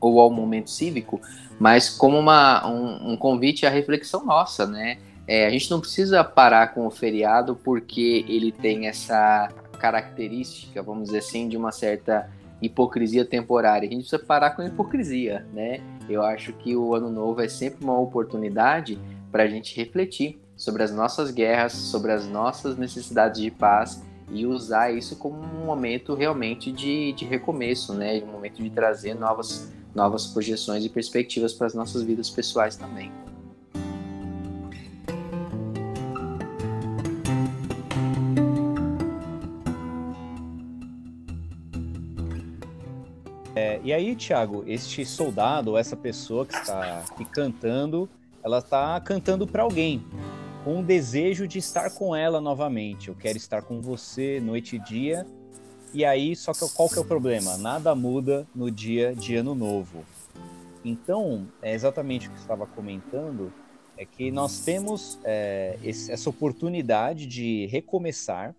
ou 0.00 0.20
ao 0.20 0.30
momento 0.30 0.70
cívico, 0.70 1.20
mas 1.58 1.88
como 1.88 2.18
uma, 2.18 2.66
um, 2.68 3.12
um 3.12 3.16
convite 3.16 3.66
à 3.66 3.70
reflexão 3.70 4.24
nossa, 4.24 4.66
né? 4.66 4.98
É, 5.26 5.46
a 5.46 5.50
gente 5.50 5.70
não 5.70 5.80
precisa 5.80 6.22
parar 6.22 6.74
com 6.74 6.86
o 6.86 6.90
feriado 6.90 7.56
porque 7.56 8.24
ele 8.28 8.52
tem 8.52 8.88
essa 8.88 9.48
característica, 9.78 10.82
vamos 10.82 11.06
dizer 11.06 11.18
assim, 11.18 11.48
de 11.48 11.56
uma 11.56 11.72
certa 11.72 12.28
hipocrisia 12.62 13.24
temporária. 13.24 13.88
A 13.88 13.90
gente 13.90 14.08
precisa 14.08 14.18
parar 14.18 14.50
com 14.50 14.62
a 14.62 14.66
hipocrisia, 14.66 15.46
né? 15.52 15.80
Eu 16.08 16.22
acho 16.22 16.52
que 16.52 16.76
o 16.76 16.94
ano 16.94 17.10
novo 17.10 17.40
é 17.40 17.48
sempre 17.48 17.84
uma 17.84 17.98
oportunidade 17.98 18.98
para 19.30 19.42
a 19.42 19.48
gente 19.48 19.76
refletir 19.76 20.40
sobre 20.56 20.82
as 20.82 20.94
nossas 20.94 21.30
guerras, 21.30 21.72
sobre 21.72 22.12
as 22.12 22.26
nossas 22.26 22.76
necessidades 22.76 23.40
de 23.40 23.50
paz 23.50 24.02
e 24.30 24.46
usar 24.46 24.92
isso 24.92 25.16
como 25.16 25.42
um 25.42 25.66
momento 25.66 26.14
realmente 26.14 26.70
de, 26.70 27.12
de 27.12 27.24
recomeço, 27.24 27.92
né? 27.92 28.22
Um 28.22 28.32
momento 28.32 28.62
de 28.62 28.70
trazer 28.70 29.14
novas, 29.14 29.72
novas 29.94 30.26
projeções 30.26 30.84
e 30.84 30.88
perspectivas 30.88 31.52
para 31.52 31.66
as 31.66 31.74
nossas 31.74 32.02
vidas 32.02 32.30
pessoais 32.30 32.76
também. 32.76 33.10
E 43.84 43.92
aí, 43.92 44.14
Thiago, 44.14 44.62
este 44.66 45.04
soldado, 45.04 45.72
ou 45.72 45.78
essa 45.78 45.96
pessoa 45.96 46.46
que 46.46 46.54
está 46.54 47.00
aqui 47.00 47.24
cantando, 47.24 48.08
ela 48.42 48.58
está 48.58 49.00
cantando 49.00 49.46
para 49.46 49.62
alguém, 49.62 50.04
com 50.64 50.80
o 50.80 50.82
desejo 50.82 51.48
de 51.48 51.58
estar 51.58 51.90
com 51.90 52.14
ela 52.14 52.40
novamente. 52.40 53.08
Eu 53.08 53.14
quero 53.14 53.36
estar 53.36 53.62
com 53.62 53.80
você 53.80 54.40
noite 54.40 54.76
e 54.76 54.78
dia. 54.78 55.26
E 55.92 56.04
aí, 56.04 56.34
só 56.36 56.52
que 56.52 56.60
qual 56.74 56.88
que 56.88 56.96
é 56.96 57.00
o 57.00 57.04
problema? 57.04 57.56
Nada 57.58 57.94
muda 57.94 58.46
no 58.54 58.70
dia 58.70 59.14
de 59.14 59.34
ano 59.36 59.54
novo. 59.54 60.04
Então, 60.84 61.46
é 61.60 61.74
exatamente 61.74 62.28
o 62.28 62.30
que 62.32 62.38
estava 62.38 62.66
comentando, 62.66 63.52
é 63.96 64.04
que 64.04 64.30
nós 64.30 64.60
temos 64.60 65.18
é, 65.22 65.78
essa 65.84 66.30
oportunidade 66.30 67.26
de 67.26 67.66
recomeçar, 67.66 68.54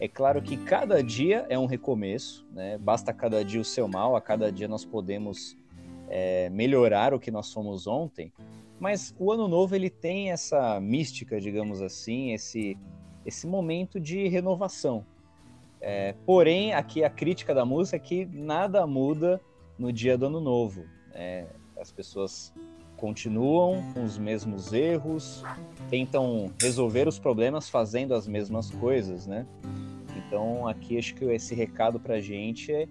é 0.00 0.08
claro 0.08 0.40
que 0.40 0.56
cada 0.56 1.02
dia 1.02 1.44
é 1.50 1.58
um 1.58 1.66
recomeço, 1.66 2.46
né? 2.52 2.78
Basta 2.78 3.12
cada 3.12 3.44
dia 3.44 3.60
o 3.60 3.64
seu 3.64 3.86
mal, 3.86 4.16
a 4.16 4.20
cada 4.20 4.50
dia 4.50 4.66
nós 4.66 4.82
podemos 4.82 5.58
é, 6.08 6.48
melhorar 6.48 7.12
o 7.12 7.20
que 7.20 7.30
nós 7.30 7.48
somos 7.48 7.86
ontem. 7.86 8.32
Mas 8.78 9.14
o 9.18 9.30
ano 9.30 9.46
novo 9.46 9.76
ele 9.76 9.90
tem 9.90 10.32
essa 10.32 10.80
mística, 10.80 11.38
digamos 11.38 11.82
assim, 11.82 12.32
esse 12.32 12.78
esse 13.26 13.46
momento 13.46 14.00
de 14.00 14.26
renovação. 14.28 15.04
É, 15.78 16.14
porém, 16.24 16.72
aqui 16.72 17.04
a 17.04 17.10
crítica 17.10 17.54
da 17.54 17.66
música 17.66 17.96
é 17.96 18.00
que 18.00 18.24
nada 18.24 18.86
muda 18.86 19.38
no 19.78 19.92
dia 19.92 20.16
do 20.16 20.26
ano 20.26 20.40
novo. 20.40 20.86
É, 21.12 21.46
as 21.78 21.92
pessoas 21.92 22.54
continuam 23.00 23.82
com 23.94 24.04
os 24.04 24.18
mesmos 24.18 24.72
erros, 24.72 25.42
tentam 25.88 26.52
resolver 26.60 27.08
os 27.08 27.18
problemas 27.18 27.68
fazendo 27.68 28.14
as 28.14 28.28
mesmas 28.28 28.70
coisas, 28.70 29.26
né? 29.26 29.46
Então, 30.16 30.68
aqui 30.68 30.98
acho 30.98 31.14
que 31.14 31.24
esse 31.24 31.54
recado 31.54 31.98
para 31.98 32.16
a 32.16 32.20
gente 32.20 32.72
é, 32.72 32.86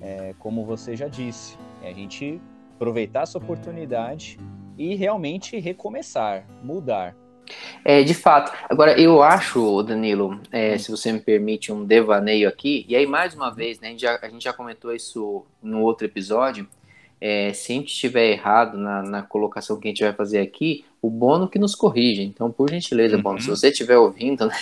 é, 0.00 0.34
como 0.38 0.64
você 0.64 0.96
já 0.96 1.08
disse, 1.08 1.56
é 1.82 1.88
a 1.88 1.92
gente 1.92 2.40
aproveitar 2.74 3.22
essa 3.22 3.38
oportunidade 3.38 4.38
e 4.76 4.94
realmente 4.94 5.58
recomeçar, 5.58 6.44
mudar. 6.62 7.16
É, 7.84 8.02
de 8.02 8.14
fato. 8.14 8.52
Agora, 8.68 8.98
eu 8.98 9.22
acho, 9.22 9.82
Danilo, 9.82 10.40
é, 10.50 10.76
se 10.78 10.90
você 10.90 11.12
me 11.12 11.20
permite 11.20 11.70
um 11.70 11.84
devaneio 11.84 12.48
aqui, 12.48 12.84
e 12.88 12.96
aí 12.96 13.06
mais 13.06 13.34
uma 13.34 13.50
vez, 13.50 13.78
né, 13.80 13.88
a, 13.88 13.90
gente 13.90 14.00
já, 14.00 14.18
a 14.20 14.28
gente 14.28 14.42
já 14.42 14.52
comentou 14.52 14.92
isso 14.94 15.44
no 15.62 15.82
outro 15.82 16.06
episódio, 16.06 16.66
é, 17.26 17.54
se 17.54 17.72
a 17.72 17.76
gente 17.76 17.88
estiver 17.88 18.32
errado 18.32 18.76
na, 18.76 19.02
na, 19.02 19.22
colocação 19.22 19.80
que 19.80 19.88
a 19.88 19.90
gente 19.90 20.04
vai 20.04 20.12
fazer 20.12 20.40
aqui, 20.40 20.84
o 21.00 21.08
Bono 21.08 21.48
que 21.48 21.58
nos 21.58 21.74
corrige. 21.74 22.22
Então, 22.22 22.52
por 22.52 22.68
gentileza, 22.68 23.16
uhum. 23.16 23.22
Bono, 23.22 23.40
se 23.40 23.48
você 23.48 23.68
estiver 23.68 23.96
ouvindo, 23.96 24.46
né, 24.46 24.54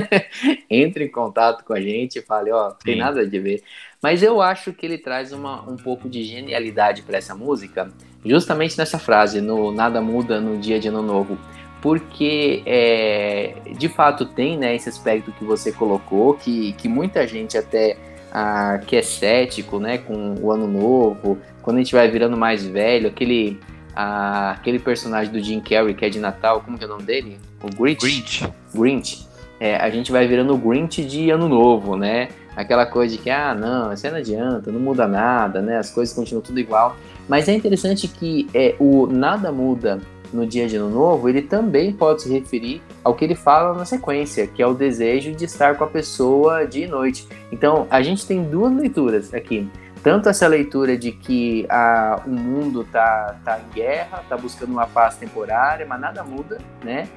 entre 0.70 1.04
em 1.04 1.10
contato 1.10 1.62
com 1.62 1.74
a 1.74 1.80
gente 1.80 2.18
e 2.18 2.22
fale, 2.22 2.50
ó, 2.50 2.68
oh, 2.68 2.72
tem 2.72 2.96
nada 2.96 3.26
de 3.26 3.38
ver. 3.38 3.62
Mas 4.02 4.22
eu 4.22 4.40
acho 4.40 4.72
que 4.72 4.86
ele 4.86 4.96
traz 4.96 5.30
uma, 5.30 5.60
um 5.68 5.76
pouco 5.76 6.08
de 6.08 6.24
genialidade 6.24 7.02
para 7.02 7.18
essa 7.18 7.34
música, 7.34 7.92
justamente 8.24 8.78
nessa 8.78 8.98
frase, 8.98 9.42
no 9.42 9.70
Nada 9.70 10.00
Muda 10.00 10.40
no 10.40 10.56
Dia 10.56 10.80
de 10.80 10.88
Ano 10.88 11.02
Novo. 11.02 11.36
Porque, 11.82 12.62
é, 12.64 13.56
de 13.76 13.90
fato, 13.90 14.24
tem 14.24 14.56
né, 14.56 14.74
esse 14.74 14.88
aspecto 14.88 15.32
que 15.32 15.44
você 15.44 15.70
colocou, 15.70 16.32
que, 16.32 16.72
que 16.72 16.88
muita 16.88 17.26
gente 17.26 17.58
até 17.58 17.98
ah, 18.38 18.78
que 18.86 18.96
é 18.96 19.02
cético 19.02 19.78
né, 19.78 19.96
com 19.96 20.34
o 20.40 20.52
Ano 20.52 20.66
Novo, 20.66 21.38
quando 21.66 21.78
a 21.78 21.80
gente 21.80 21.96
vai 21.96 22.08
virando 22.08 22.36
mais 22.36 22.64
velho, 22.64 23.08
aquele, 23.08 23.58
ah, 23.92 24.52
aquele 24.52 24.78
personagem 24.78 25.32
do 25.32 25.42
Jim 25.42 25.58
Carrey 25.58 25.94
que 25.94 26.04
é 26.04 26.08
de 26.08 26.20
Natal, 26.20 26.60
como 26.60 26.78
que 26.78 26.84
é 26.84 26.86
o 26.86 26.90
nome 26.90 27.02
dele? 27.02 27.38
O 27.60 27.66
Grinch? 27.68 27.98
Grinch. 28.00 28.52
Grinch. 28.72 29.26
É, 29.58 29.74
a 29.74 29.90
gente 29.90 30.12
vai 30.12 30.28
virando 30.28 30.54
o 30.54 30.56
Grinch 30.56 31.04
de 31.04 31.28
Ano 31.28 31.48
Novo, 31.48 31.96
né? 31.96 32.28
Aquela 32.54 32.86
coisa 32.86 33.16
de 33.16 33.20
que, 33.20 33.28
ah, 33.28 33.52
não, 33.52 33.92
isso 33.92 34.08
não 34.08 34.16
adianta, 34.16 34.70
não 34.70 34.78
muda 34.78 35.08
nada, 35.08 35.60
né? 35.60 35.76
As 35.76 35.90
coisas 35.90 36.14
continuam 36.14 36.40
tudo 36.40 36.60
igual. 36.60 36.96
Mas 37.28 37.48
é 37.48 37.54
interessante 37.54 38.06
que 38.06 38.48
é, 38.54 38.76
o 38.78 39.08
nada 39.08 39.50
muda 39.50 40.00
no 40.32 40.46
dia 40.46 40.68
de 40.68 40.76
ano 40.76 40.88
novo, 40.88 41.28
ele 41.28 41.42
também 41.42 41.92
pode 41.92 42.22
se 42.22 42.32
referir 42.32 42.80
ao 43.02 43.12
que 43.14 43.24
ele 43.24 43.34
fala 43.34 43.76
na 43.76 43.84
sequência, 43.84 44.46
que 44.46 44.62
é 44.62 44.66
o 44.66 44.74
desejo 44.74 45.32
de 45.32 45.44
estar 45.44 45.76
com 45.76 45.82
a 45.82 45.86
pessoa 45.88 46.64
dia 46.64 46.84
e 46.84 46.88
noite. 46.88 47.26
Então, 47.50 47.88
a 47.90 48.02
gente 48.02 48.24
tem 48.24 48.44
duas 48.44 48.72
leituras 48.72 49.34
aqui 49.34 49.68
tanto 50.06 50.28
essa 50.28 50.46
leitura 50.46 50.96
de 50.96 51.10
que 51.10 51.66
a, 51.68 52.22
o 52.24 52.30
mundo 52.30 52.84
tá, 52.84 53.34
tá 53.44 53.58
em 53.58 53.74
guerra, 53.74 54.22
tá 54.28 54.36
buscando 54.36 54.70
uma 54.70 54.86
paz 54.86 55.16
temporária, 55.16 55.84
mas 55.84 56.00
nada 56.00 56.22
muda, 56.22 56.58
né? 56.84 57.08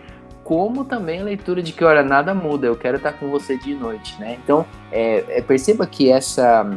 Como 0.44 0.84
também 0.84 1.22
a 1.22 1.24
leitura 1.24 1.62
de 1.62 1.72
que, 1.72 1.84
olha, 1.84 2.02
nada 2.02 2.34
muda, 2.34 2.66
eu 2.66 2.76
quero 2.76 2.98
estar 2.98 3.14
com 3.14 3.30
você 3.30 3.60
de 3.60 3.76
noite, 3.76 4.20
né? 4.20 4.40
Então, 4.44 4.66
é, 4.92 5.24
é, 5.38 5.40
perceba 5.40 5.86
que 5.86 6.12
essa 6.12 6.68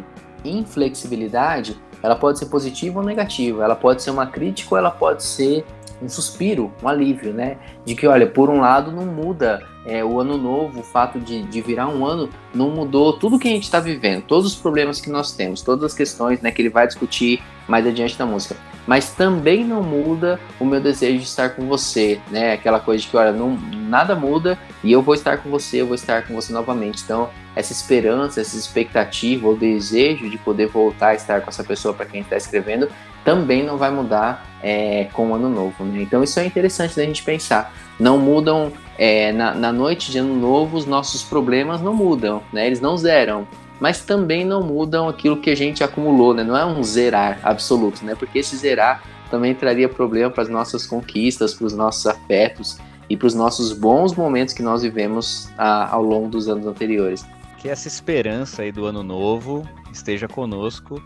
inflexibilidade, 0.44 1.80
ela 2.02 2.14
pode 2.14 2.38
ser 2.38 2.44
positiva 2.44 3.00
ou 3.00 3.06
negativa, 3.06 3.64
ela 3.64 3.74
pode 3.74 4.02
ser 4.02 4.10
uma 4.10 4.26
crítica 4.26 4.74
ou 4.74 4.78
ela 4.78 4.90
pode 4.90 5.22
ser 5.22 5.64
um 6.00 6.08
suspiro, 6.08 6.72
um 6.82 6.88
alívio, 6.88 7.32
né? 7.32 7.56
De 7.84 7.94
que, 7.94 8.06
olha, 8.06 8.26
por 8.26 8.50
um 8.50 8.60
lado 8.60 8.90
não 8.90 9.06
muda 9.06 9.66
é, 9.86 10.04
o 10.04 10.20
ano 10.20 10.36
novo, 10.36 10.80
o 10.80 10.82
fato 10.82 11.18
de, 11.18 11.42
de 11.42 11.60
virar 11.60 11.88
um 11.88 12.04
ano, 12.04 12.28
não 12.54 12.70
mudou 12.70 13.12
tudo 13.12 13.38
que 13.38 13.48
a 13.48 13.50
gente 13.50 13.64
está 13.64 13.80
vivendo, 13.80 14.22
todos 14.22 14.52
os 14.52 14.56
problemas 14.56 15.00
que 15.00 15.10
nós 15.10 15.32
temos, 15.32 15.62
todas 15.62 15.84
as 15.84 15.94
questões 15.94 16.40
né, 16.40 16.50
que 16.50 16.62
ele 16.62 16.68
vai 16.68 16.86
discutir 16.86 17.42
mais 17.66 17.86
adiante 17.86 18.18
na 18.18 18.26
música. 18.26 18.56
Mas 18.86 19.10
também 19.10 19.64
não 19.64 19.82
muda 19.82 20.40
o 20.58 20.64
meu 20.64 20.80
desejo 20.80 21.18
de 21.18 21.24
estar 21.24 21.50
com 21.50 21.66
você, 21.66 22.20
né? 22.30 22.54
Aquela 22.54 22.80
coisa 22.80 23.02
de 23.02 23.08
que, 23.08 23.16
olha, 23.16 23.32
não, 23.32 23.56
nada 23.88 24.16
muda 24.16 24.58
e 24.82 24.90
eu 24.90 25.00
vou 25.00 25.14
estar 25.14 25.38
com 25.38 25.50
você, 25.50 25.80
eu 25.80 25.86
vou 25.86 25.94
estar 25.94 26.26
com 26.26 26.34
você 26.34 26.52
novamente. 26.52 27.02
Então, 27.04 27.30
essa 27.54 27.72
esperança, 27.72 28.40
essa 28.40 28.56
expectativa, 28.56 29.48
o 29.48 29.56
desejo 29.56 30.28
de 30.28 30.36
poder 30.36 30.66
voltar 30.66 31.08
a 31.08 31.14
estar 31.14 31.42
com 31.42 31.50
essa 31.50 31.62
pessoa 31.62 31.94
para 31.94 32.06
quem 32.06 32.22
está 32.22 32.36
escrevendo, 32.36 32.88
também 33.24 33.62
não 33.62 33.76
vai 33.76 33.90
mudar 33.90 34.46
é, 34.62 35.08
com 35.12 35.30
o 35.30 35.34
ano 35.34 35.48
novo. 35.48 35.84
Né? 35.84 36.02
Então, 36.02 36.22
isso 36.22 36.38
é 36.40 36.46
interessante 36.46 36.96
da 36.96 37.04
gente 37.04 37.22
pensar. 37.22 37.74
Não 37.98 38.18
mudam 38.18 38.72
é, 38.98 39.32
na, 39.32 39.54
na, 39.54 39.72
noite 39.72 40.10
de 40.10 40.18
ano 40.18 40.34
novo, 40.34 40.76
os 40.76 40.86
nossos 40.86 41.22
problemas 41.22 41.80
não 41.80 41.94
mudam, 41.94 42.42
né? 42.52 42.66
Eles 42.66 42.80
não 42.80 42.96
zeram, 42.96 43.46
mas 43.80 44.04
também 44.04 44.44
não 44.44 44.62
mudam 44.62 45.08
aquilo 45.08 45.36
que 45.36 45.50
a 45.50 45.56
gente 45.56 45.82
acumulou, 45.82 46.34
né? 46.34 46.42
Não 46.42 46.56
é 46.56 46.64
um 46.64 46.82
zerar 46.82 47.38
absoluto, 47.42 48.04
né? 48.04 48.14
Porque 48.14 48.38
esse 48.38 48.56
zerar 48.56 49.02
também 49.30 49.54
traria 49.54 49.88
problema 49.88 50.30
para 50.30 50.42
as 50.42 50.48
nossas 50.48 50.86
conquistas, 50.86 51.54
para 51.54 51.66
os 51.66 51.74
nossos 51.74 52.06
afetos. 52.06 52.78
e 53.10 53.16
para 53.16 53.26
os 53.26 53.34
nossos 53.34 53.72
bons 53.72 54.14
momentos 54.14 54.54
que 54.54 54.62
nós 54.62 54.80
vivemos 54.82 55.50
a, 55.58 55.92
ao 55.92 56.02
longo 56.02 56.28
dos 56.28 56.48
anos 56.48 56.66
anteriores. 56.66 57.26
Que 57.58 57.68
essa 57.68 57.86
esperança 57.86 58.62
aí 58.62 58.72
do 58.72 58.86
ano 58.86 59.02
novo 59.02 59.68
esteja 59.92 60.26
conosco 60.26 61.02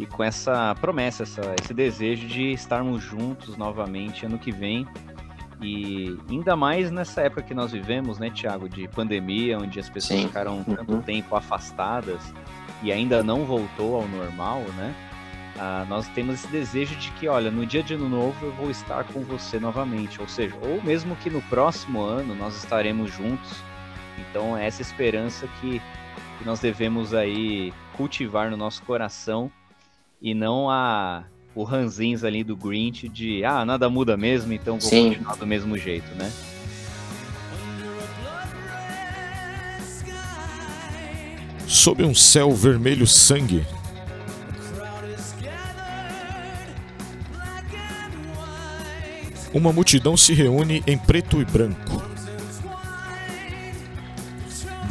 e 0.00 0.06
com 0.06 0.24
essa 0.24 0.74
promessa, 0.80 1.24
essa, 1.24 1.42
esse 1.62 1.74
desejo 1.74 2.26
de 2.26 2.52
estarmos 2.52 3.02
juntos 3.02 3.58
novamente 3.58 4.24
ano 4.24 4.38
que 4.38 4.50
vem. 4.50 4.86
E 5.60 6.16
ainda 6.30 6.56
mais 6.56 6.90
nessa 6.90 7.20
época 7.20 7.42
que 7.42 7.52
nós 7.52 7.70
vivemos, 7.70 8.18
né, 8.18 8.30
Tiago, 8.30 8.66
de 8.66 8.88
pandemia, 8.88 9.58
onde 9.58 9.78
as 9.78 9.90
pessoas 9.90 10.20
Sim. 10.20 10.26
ficaram 10.28 10.64
tanto 10.64 10.94
uhum. 10.94 11.02
tempo 11.02 11.36
afastadas 11.36 12.32
e 12.82 12.90
ainda 12.90 13.22
não 13.22 13.44
voltou 13.44 13.96
ao 13.96 14.08
normal, 14.08 14.62
né? 14.74 14.94
Ah, 15.58 15.84
nós 15.86 16.08
temos 16.08 16.36
esse 16.36 16.48
desejo 16.48 16.96
de 16.96 17.10
que, 17.12 17.28
olha, 17.28 17.50
no 17.50 17.66
dia 17.66 17.82
de 17.82 17.92
ano 17.92 18.08
novo 18.08 18.46
eu 18.46 18.52
vou 18.52 18.70
estar 18.70 19.04
com 19.04 19.20
você 19.20 19.60
novamente, 19.60 20.18
ou 20.18 20.26
seja, 20.26 20.56
ou 20.62 20.82
mesmo 20.82 21.14
que 21.16 21.28
no 21.28 21.42
próximo 21.42 22.00
ano 22.00 22.34
nós 22.34 22.56
estaremos 22.56 23.12
juntos. 23.12 23.62
Então 24.16 24.56
é 24.56 24.66
essa 24.66 24.80
esperança 24.80 25.46
que, 25.60 25.78
que 26.38 26.44
nós 26.46 26.58
devemos 26.58 27.12
aí 27.12 27.70
cultivar 27.94 28.50
no 28.50 28.56
nosso 28.56 28.82
coração 28.84 29.52
e 30.20 30.34
não 30.34 30.68
a 30.68 31.24
o 31.54 31.64
ranzins 31.64 32.22
ali 32.22 32.44
do 32.44 32.56
Grinch 32.56 33.08
de 33.08 33.44
ah, 33.44 33.64
nada 33.64 33.88
muda 33.88 34.16
mesmo, 34.16 34.52
então 34.52 34.78
vou 34.78 34.88
Sim. 34.88 35.10
continuar 35.10 35.36
do 35.36 35.46
mesmo 35.46 35.76
jeito, 35.76 36.14
né? 36.14 36.30
Sob 41.66 42.04
um 42.04 42.14
céu 42.14 42.52
vermelho 42.52 43.06
sangue, 43.06 43.64
uma 49.52 49.72
multidão 49.72 50.16
se 50.16 50.32
reúne 50.34 50.82
em 50.86 50.98
preto 50.98 51.40
e 51.40 51.44
branco. 51.44 52.02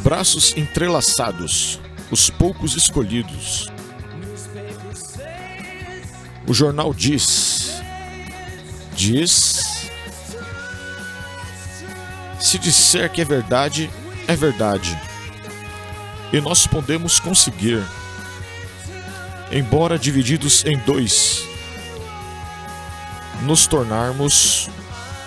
Braços 0.02 0.56
entrelaçados, 0.56 1.78
os 2.10 2.30
poucos 2.30 2.74
escolhidos. 2.74 3.69
O 6.50 6.52
jornal 6.52 6.92
diz: 6.92 7.80
diz. 8.96 9.88
Se 12.40 12.58
disser 12.58 13.08
que 13.08 13.20
é 13.20 13.24
verdade, 13.24 13.88
é 14.26 14.34
verdade. 14.34 15.00
E 16.32 16.40
nós 16.40 16.66
podemos 16.66 17.20
conseguir. 17.20 17.80
Embora 19.52 19.96
divididos 19.96 20.64
em 20.64 20.76
dois, 20.78 21.44
nos 23.42 23.68
tornarmos 23.68 24.68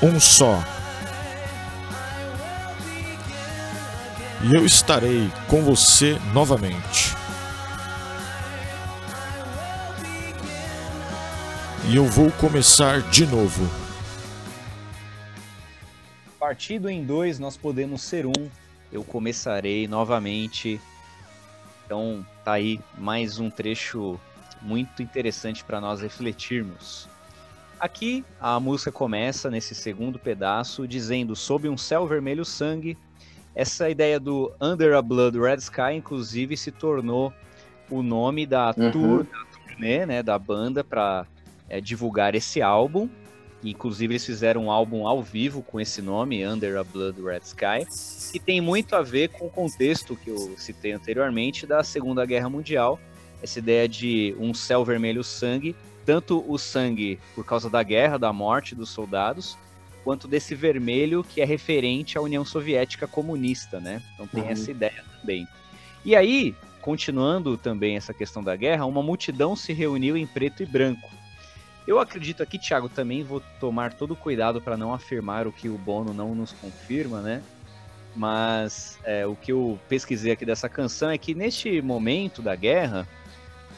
um 0.01 0.19
só. 0.19 0.61
E 4.41 4.53
eu 4.53 4.65
estarei 4.65 5.31
com 5.47 5.63
você 5.63 6.19
novamente. 6.33 7.02
E 11.85 11.97
eu 11.97 12.05
vou 12.05 12.31
começar 12.31 13.01
de 13.09 13.25
novo. 13.25 13.61
Partido 16.39 16.89
em 16.89 17.03
dois, 17.03 17.39
nós 17.39 17.57
podemos 17.57 18.01
ser 18.01 18.25
um. 18.25 18.49
Eu 18.89 19.03
começarei 19.03 19.85
novamente. 19.85 20.79
Então, 21.85 22.25
tá 22.45 22.53
aí 22.53 22.79
mais 22.97 23.37
um 23.37 23.49
trecho 23.49 24.17
muito 24.61 25.03
interessante 25.03 25.61
para 25.61 25.81
nós 25.81 25.99
refletirmos. 25.99 27.09
Aqui 27.77 28.23
a 28.39 28.57
música 28.61 28.89
começa 28.89 29.51
nesse 29.51 29.75
segundo 29.75 30.17
pedaço 30.17 30.87
dizendo 30.87 31.35
sob 31.35 31.67
um 31.67 31.77
céu 31.77 32.07
vermelho 32.07 32.45
sangue. 32.45 32.97
Essa 33.53 33.89
ideia 33.89 34.21
do 34.21 34.53
Under 34.61 34.95
a 34.95 35.01
Blood 35.01 35.37
Red 35.37 35.57
Sky, 35.57 35.95
inclusive, 35.95 36.55
se 36.55 36.71
tornou 36.71 37.33
o 37.89 38.01
nome 38.01 38.45
da 38.45 38.73
uhum. 38.77 38.89
tour, 38.89 39.23
da 39.25 39.59
turnê, 39.67 40.05
né, 40.05 40.23
da 40.23 40.39
banda 40.39 40.81
para 40.81 41.27
é, 41.73 41.81
divulgar 41.81 42.35
esse 42.35 42.61
álbum. 42.61 43.09
Inclusive 43.63 44.13
eles 44.13 44.25
fizeram 44.25 44.65
um 44.65 44.71
álbum 44.71 45.07
ao 45.07 45.23
vivo 45.23 45.63
com 45.63 45.79
esse 45.79 46.01
nome, 46.01 46.45
Under 46.45 46.77
a 46.77 46.83
Blood 46.83 47.21
Red 47.21 47.39
Sky, 47.43 47.87
e 48.33 48.39
tem 48.39 48.59
muito 48.59 48.93
a 48.93 49.01
ver 49.01 49.29
com 49.29 49.47
o 49.47 49.49
contexto 49.49 50.17
que 50.17 50.29
eu 50.29 50.53
citei 50.57 50.91
anteriormente 50.91 51.65
da 51.65 51.81
Segunda 51.81 52.25
Guerra 52.25 52.49
Mundial. 52.49 52.99
Essa 53.41 53.59
ideia 53.59 53.87
de 53.87 54.35
um 54.37 54.53
céu 54.53 54.83
vermelho 54.83 55.23
sangue 55.23 55.75
tanto 56.05 56.43
o 56.47 56.57
sangue 56.57 57.19
por 57.33 57.45
causa 57.45 57.69
da 57.69 57.81
guerra, 57.81 58.17
da 58.17 58.33
morte 58.33 58.75
dos 58.75 58.89
soldados, 58.89 59.57
quanto 60.03 60.27
desse 60.27 60.53
vermelho 60.53 61.23
que 61.23 61.41
é 61.41 61.45
referente 61.45 62.17
à 62.17 62.21
União 62.21 62.43
Soviética 62.43 63.07
comunista, 63.07 63.79
né? 63.79 64.01
Então 64.13 64.27
tem 64.27 64.43
uhum. 64.43 64.49
essa 64.49 64.69
ideia 64.69 65.03
também. 65.19 65.47
E 66.03 66.15
aí, 66.15 66.53
continuando 66.81 67.57
também 67.57 67.95
essa 67.95 68.13
questão 68.13 68.43
da 68.43 68.55
guerra, 68.55 68.85
uma 68.85 69.01
multidão 69.01 69.55
se 69.55 69.71
reuniu 69.71 70.17
em 70.17 70.27
preto 70.27 70.61
e 70.61 70.65
branco. 70.65 71.09
Eu 71.87 71.99
acredito 71.99 72.41
aqui, 72.41 72.57
Thiago, 72.57 72.87
também 72.87 73.23
vou 73.23 73.41
tomar 73.59 73.93
todo 73.93 74.11
o 74.11 74.15
cuidado 74.15 74.61
para 74.61 74.77
não 74.77 74.93
afirmar 74.93 75.47
o 75.47 75.51
que 75.51 75.67
o 75.67 75.77
Bono 75.77 76.13
não 76.13 76.33
nos 76.33 76.53
confirma, 76.53 77.21
né? 77.21 77.41
Mas 78.15 78.99
é, 79.03 79.25
o 79.25 79.35
que 79.35 79.51
eu 79.51 79.79
pesquisei 79.89 80.31
aqui 80.31 80.45
dessa 80.45 80.69
canção 80.69 81.09
é 81.09 81.17
que 81.17 81.33
neste 81.33 81.81
momento 81.81 82.41
da 82.41 82.55
guerra, 82.55 83.07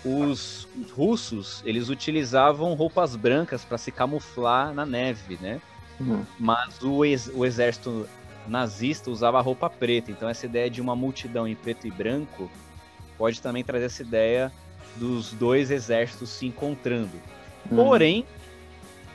os, 0.03 0.67
os 0.79 0.91
russos 0.91 1.63
eles 1.65 1.89
utilizavam 1.89 2.73
roupas 2.73 3.15
brancas 3.15 3.65
para 3.65 3.77
se 3.77 3.91
camuflar 3.91 4.73
na 4.73 4.85
neve, 4.85 5.37
né? 5.41 5.59
Uhum. 5.99 6.23
Mas 6.39 6.81
o, 6.83 7.03
ex, 7.03 7.31
o 7.33 7.45
exército 7.45 8.07
nazista 8.47 9.09
usava 9.09 9.41
roupa 9.41 9.69
preta. 9.69 10.11
Então 10.11 10.29
essa 10.29 10.45
ideia 10.45 10.69
de 10.69 10.81
uma 10.81 10.95
multidão 10.95 11.47
em 11.47 11.55
preto 11.55 11.87
e 11.87 11.91
branco 11.91 12.51
pode 13.17 13.41
também 13.41 13.63
trazer 13.63 13.85
essa 13.85 14.03
ideia 14.03 14.51
dos 14.97 15.31
dois 15.33 15.71
exércitos 15.71 16.29
se 16.29 16.45
encontrando. 16.45 17.19
Uhum. 17.69 17.77
Porém, 17.77 18.25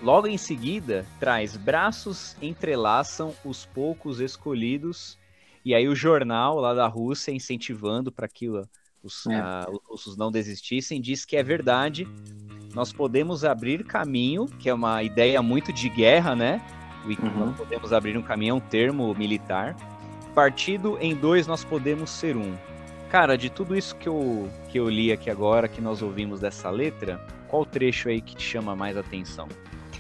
logo 0.03 0.27
em 0.27 0.39
seguida 0.39 1.07
traz 1.19 1.57
braços 1.57 2.37
entrelaçam 2.41 3.35
os 3.45 3.67
poucos 3.67 4.21
escolhidos 4.21 5.19
e 5.65 5.75
aí 5.75 5.87
o 5.89 5.95
jornal 5.95 6.59
lá 6.59 6.73
da 6.75 6.87
Rússia 6.87 7.33
incentivando 7.33 8.11
para 8.11 8.27
que 8.27 8.49
os, 8.49 9.27
é. 9.27 9.35
a, 9.35 9.67
os 9.71 9.81
russos 9.85 10.17
não 10.17 10.31
desistissem, 10.31 11.01
diz 11.01 11.25
que 11.25 11.37
é 11.37 11.43
verdade. 11.43 12.07
Nós 12.75 12.93
podemos 12.93 13.45
abrir 13.45 13.85
caminho, 13.85 14.47
que 14.47 14.69
é 14.69 14.75
uma 14.75 15.03
ideia 15.03 15.43
muito 15.43 15.73
de 15.73 15.89
guerra, 15.89 16.37
né? 16.37 16.63
Uhum. 17.05 17.53
Podemos 17.55 17.93
abrir 17.93 18.17
um 18.17 18.23
caminho, 18.23 18.53
é 18.53 18.55
um 18.55 18.61
termo 18.61 19.15
militar. 19.15 19.75
Partido 20.35 20.97
em 21.01 21.15
dois, 21.15 21.47
nós 21.47 21.65
podemos 21.65 22.11
ser 22.11 22.37
um. 22.37 22.57
Cara, 23.11 23.37
de 23.37 23.51
tudo 23.51 23.77
isso 23.77 23.96
que 23.96 24.09
eu, 24.09 24.49
que 24.68 24.79
eu 24.79 24.88
li 24.88 25.12
aqui 25.12 25.29
agora, 25.31 25.66
que 25.68 25.81
nós 25.81 26.01
ouvimos 26.01 26.40
dessa 26.40 26.70
letra, 26.70 27.20
qual 27.49 27.66
trecho 27.66 28.09
aí 28.09 28.20
que 28.20 28.37
te 28.37 28.42
chama 28.42 28.77
mais 28.77 28.96
atenção? 28.96 29.49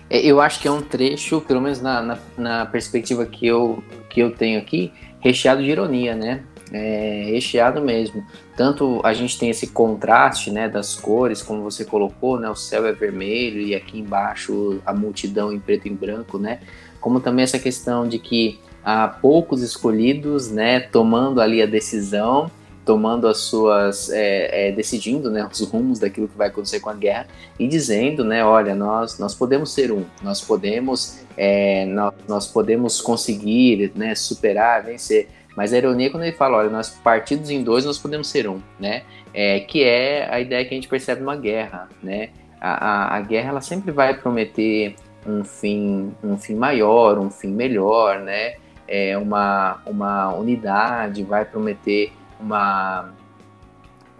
É, 0.08 0.24
eu 0.24 0.40
acho 0.40 0.60
que 0.60 0.68
é 0.68 0.70
um 0.70 0.80
trecho, 0.80 1.40
pelo 1.40 1.60
menos 1.60 1.80
na, 1.80 2.00
na, 2.00 2.18
na 2.38 2.66
perspectiva 2.66 3.26
que 3.26 3.46
eu, 3.46 3.82
que 4.08 4.20
eu 4.20 4.30
tenho 4.30 4.58
aqui, 4.60 4.92
recheado 5.20 5.62
de 5.62 5.68
ironia, 5.68 6.14
né? 6.14 6.44
é, 6.72 7.30
recheado 7.32 7.80
mesmo. 7.80 8.24
Tanto 8.56 9.00
a 9.04 9.12
gente 9.12 9.38
tem 9.38 9.50
esse 9.50 9.68
contraste 9.68 10.50
né, 10.50 10.68
das 10.68 10.94
cores, 10.94 11.42
como 11.42 11.62
você 11.62 11.84
colocou, 11.84 12.38
né, 12.38 12.48
o 12.48 12.54
céu 12.54 12.86
é 12.86 12.92
vermelho 12.92 13.60
e 13.60 13.74
aqui 13.74 13.98
embaixo 13.98 14.80
a 14.86 14.92
multidão 14.92 15.52
em 15.52 15.58
preto 15.58 15.88
e 15.88 15.90
branco, 15.90 16.38
né? 16.38 16.60
Como 17.00 17.20
também 17.20 17.42
essa 17.42 17.58
questão 17.58 18.06
de 18.06 18.18
que 18.18 18.60
há 18.84 19.08
poucos 19.08 19.62
escolhidos, 19.62 20.50
né, 20.50 20.80
tomando 20.80 21.40
ali 21.40 21.62
a 21.62 21.66
decisão, 21.66 22.50
tomando 22.90 23.28
as 23.28 23.38
suas, 23.38 24.10
é, 24.10 24.70
é, 24.70 24.72
decidindo, 24.72 25.30
né, 25.30 25.48
os 25.48 25.60
rumos 25.60 26.00
daquilo 26.00 26.26
que 26.26 26.36
vai 26.36 26.48
acontecer 26.48 26.80
com 26.80 26.90
a 26.90 26.92
guerra 26.92 27.28
e 27.56 27.68
dizendo, 27.68 28.24
né, 28.24 28.44
olha, 28.44 28.74
nós, 28.74 29.16
nós 29.16 29.32
podemos 29.32 29.72
ser 29.72 29.92
um, 29.92 30.04
nós 30.24 30.40
podemos, 30.40 31.20
é, 31.36 31.86
nós, 31.86 32.12
nós 32.26 32.46
podemos 32.48 33.00
conseguir, 33.00 33.92
né, 33.94 34.16
superar, 34.16 34.82
vencer. 34.82 35.28
Mas 35.56 35.72
a 35.72 35.78
ironia 35.78 36.08
é 36.08 36.10
quando 36.10 36.24
ele 36.24 36.32
fala, 36.32 36.58
olha, 36.58 36.68
nós 36.68 36.90
partidos 36.90 37.48
em 37.48 37.62
dois 37.62 37.84
nós 37.84 37.96
podemos 37.96 38.26
ser 38.26 38.48
um, 38.48 38.60
né? 38.76 39.02
É, 39.32 39.60
que 39.60 39.84
é 39.84 40.28
a 40.28 40.40
ideia 40.40 40.64
que 40.64 40.74
a 40.74 40.76
gente 40.76 40.88
percebe 40.88 41.20
numa 41.20 41.36
guerra, 41.36 41.88
né? 42.02 42.30
A, 42.60 42.72
a, 42.72 43.16
a, 43.18 43.20
guerra 43.20 43.50
ela 43.50 43.60
sempre 43.60 43.92
vai 43.92 44.14
prometer 44.14 44.96
um 45.24 45.44
fim, 45.44 46.12
um 46.24 46.36
fim 46.36 46.56
maior, 46.56 47.20
um 47.20 47.30
fim 47.30 47.52
melhor, 47.52 48.18
né? 48.18 48.54
É 48.88 49.16
uma, 49.16 49.80
uma 49.86 50.34
unidade, 50.34 51.22
vai 51.22 51.44
prometer 51.44 52.12
uma 52.40 53.12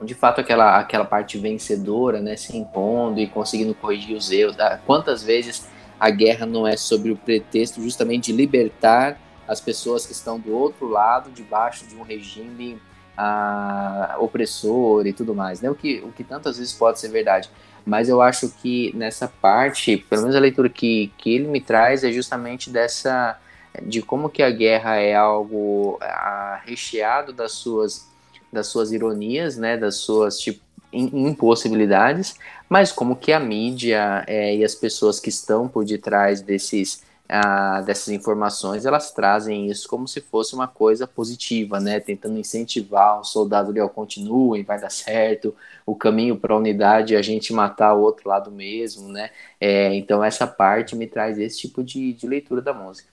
de 0.02 0.14
fato 0.14 0.40
aquela, 0.40 0.78
aquela 0.78 1.04
parte 1.04 1.36
vencedora, 1.38 2.20
né, 2.20 2.36
se 2.36 2.56
impondo 2.56 3.20
e 3.20 3.26
conseguindo 3.26 3.74
corrigir 3.74 4.16
os 4.16 4.30
erros. 4.30 4.56
Quantas 4.86 5.22
vezes 5.22 5.68
a 5.98 6.08
guerra 6.10 6.46
não 6.46 6.66
é 6.66 6.76
sobre 6.76 7.10
o 7.10 7.16
pretexto 7.16 7.82
justamente 7.82 8.32
de 8.32 8.32
libertar 8.32 9.20
as 9.46 9.60
pessoas 9.60 10.06
que 10.06 10.12
estão 10.12 10.38
do 10.38 10.52
outro 10.56 10.88
lado, 10.88 11.30
debaixo 11.30 11.86
de 11.86 11.96
um 11.96 12.02
regime 12.02 12.80
ah, 13.16 14.16
opressor 14.18 15.06
e 15.06 15.12
tudo 15.12 15.34
mais, 15.34 15.60
né? 15.60 15.68
O 15.68 15.74
que, 15.74 16.00
o 16.00 16.12
que 16.12 16.24
tantas 16.24 16.56
vezes 16.56 16.72
pode 16.72 16.98
ser 16.98 17.08
verdade. 17.08 17.50
Mas 17.84 18.08
eu 18.08 18.22
acho 18.22 18.48
que 18.48 18.94
nessa 18.96 19.28
parte, 19.28 19.96
pelo 19.96 20.22
menos 20.22 20.36
a 20.36 20.40
leitura 20.40 20.68
que, 20.68 21.12
que 21.18 21.34
ele 21.34 21.48
me 21.48 21.60
traz 21.60 22.04
é 22.04 22.12
justamente 22.12 22.70
dessa, 22.70 23.38
de 23.82 24.00
como 24.00 24.30
que 24.30 24.42
a 24.42 24.50
guerra 24.50 24.96
é 24.96 25.14
algo 25.14 25.98
a, 26.00 26.60
recheado 26.64 27.32
das 27.32 27.52
suas 27.52 28.09
das 28.52 28.66
suas 28.66 28.92
ironias, 28.92 29.56
né, 29.56 29.76
das 29.76 29.96
suas 29.96 30.38
tipo, 30.38 30.60
impossibilidades, 30.92 32.34
mas 32.68 32.90
como 32.90 33.16
que 33.16 33.32
a 33.32 33.40
mídia 33.40 34.24
é, 34.26 34.56
e 34.56 34.64
as 34.64 34.74
pessoas 34.74 35.20
que 35.20 35.28
estão 35.28 35.68
por 35.68 35.84
detrás 35.84 36.42
desses 36.42 37.02
ah, 37.32 37.80
dessas 37.82 38.08
informações, 38.08 38.84
elas 38.84 39.12
trazem 39.12 39.70
isso 39.70 39.88
como 39.88 40.08
se 40.08 40.20
fosse 40.20 40.52
uma 40.52 40.66
coisa 40.66 41.06
positiva, 41.06 41.78
né? 41.78 42.00
Tentando 42.00 42.36
incentivar 42.36 43.20
o 43.20 43.24
soldado 43.24 43.72
ó, 43.80 43.88
continuem, 43.88 44.64
vai 44.64 44.80
dar 44.80 44.90
certo, 44.90 45.54
o 45.86 45.94
caminho 45.94 46.36
para 46.36 46.54
a 46.54 46.56
unidade 46.56 47.14
é 47.14 47.18
a 47.18 47.22
gente 47.22 47.52
matar 47.52 47.94
o 47.94 48.00
outro 48.00 48.28
lado 48.28 48.50
mesmo, 48.50 49.08
né? 49.08 49.30
É, 49.60 49.94
então 49.94 50.24
essa 50.24 50.44
parte 50.44 50.96
me 50.96 51.06
traz 51.06 51.38
esse 51.38 51.58
tipo 51.60 51.84
de, 51.84 52.12
de 52.14 52.26
leitura 52.26 52.60
da 52.60 52.74
música. 52.74 53.08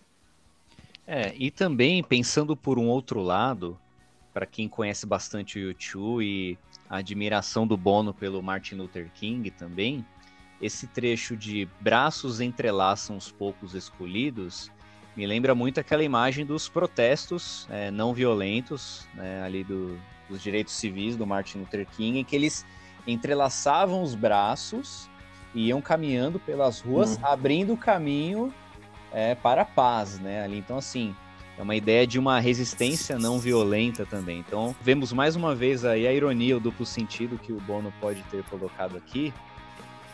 É, 1.06 1.32
e 1.38 1.52
também 1.52 2.04
pensando 2.04 2.58
por 2.58 2.80
um 2.80 2.88
outro 2.88 3.22
lado, 3.22 3.78
para 4.38 4.46
quem 4.46 4.70
conhece 4.70 5.04
bastante 5.04 5.58
o 5.58 5.62
YouTube 5.64 6.24
e 6.24 6.60
a 6.88 6.98
admiração 6.98 7.66
do 7.66 7.76
Bono 7.76 8.14
pelo 8.14 8.44
Martin 8.44 8.76
Luther 8.76 9.10
King 9.16 9.50
também, 9.50 10.06
esse 10.62 10.86
trecho 10.86 11.36
de 11.36 11.68
braços 11.82 12.40
entrelaçam 12.40 13.18
os 13.18 13.32
poucos 13.32 13.74
escolhidos 13.74 14.72
me 15.16 15.26
lembra 15.26 15.56
muito 15.56 15.80
aquela 15.80 16.04
imagem 16.04 16.46
dos 16.46 16.70
protestos 16.70 17.68
é, 17.72 17.90
não 17.90 18.14
violentos 18.14 19.08
né, 19.16 19.42
ali 19.42 19.64
do, 19.64 20.00
dos 20.30 20.40
direitos 20.44 20.76
civis 20.76 21.16
do 21.16 21.26
Martin 21.26 21.58
Luther 21.58 21.88
King, 21.88 22.20
em 22.20 22.24
que 22.24 22.36
eles 22.36 22.64
entrelaçavam 23.08 24.04
os 24.04 24.14
braços 24.14 25.10
e 25.56 25.70
iam 25.70 25.82
caminhando 25.82 26.40
pelas 26.40 26.80
ruas, 26.80 27.18
uhum. 27.18 27.26
abrindo 27.26 27.74
o 27.74 27.78
caminho 27.78 28.54
é, 29.12 29.34
para 29.34 29.64
a 29.64 29.66
paz, 29.66 30.20
né? 30.20 30.44
Ali, 30.44 30.60
então 30.60 30.78
assim 30.78 31.16
é 31.58 31.62
uma 31.62 31.76
ideia 31.76 32.06
de 32.06 32.20
uma 32.20 32.40
resistência 32.40 33.18
não 33.18 33.40
violenta 33.40 34.06
também. 34.06 34.40
Então 34.40 34.76
vemos 34.82 35.12
mais 35.12 35.36
uma 35.36 35.56
vez 35.56 35.84
aí 35.84 36.08
a 36.08 36.14
ironia, 36.14 36.56
o 36.56 36.60
duplo 36.60 36.86
sentido 36.86 37.38
que 37.38 37.52
o 37.52 37.60
Bono 37.60 37.92
pode 38.00 38.22
ter 38.24 38.44
colocado 38.44 38.96
aqui, 38.96 39.34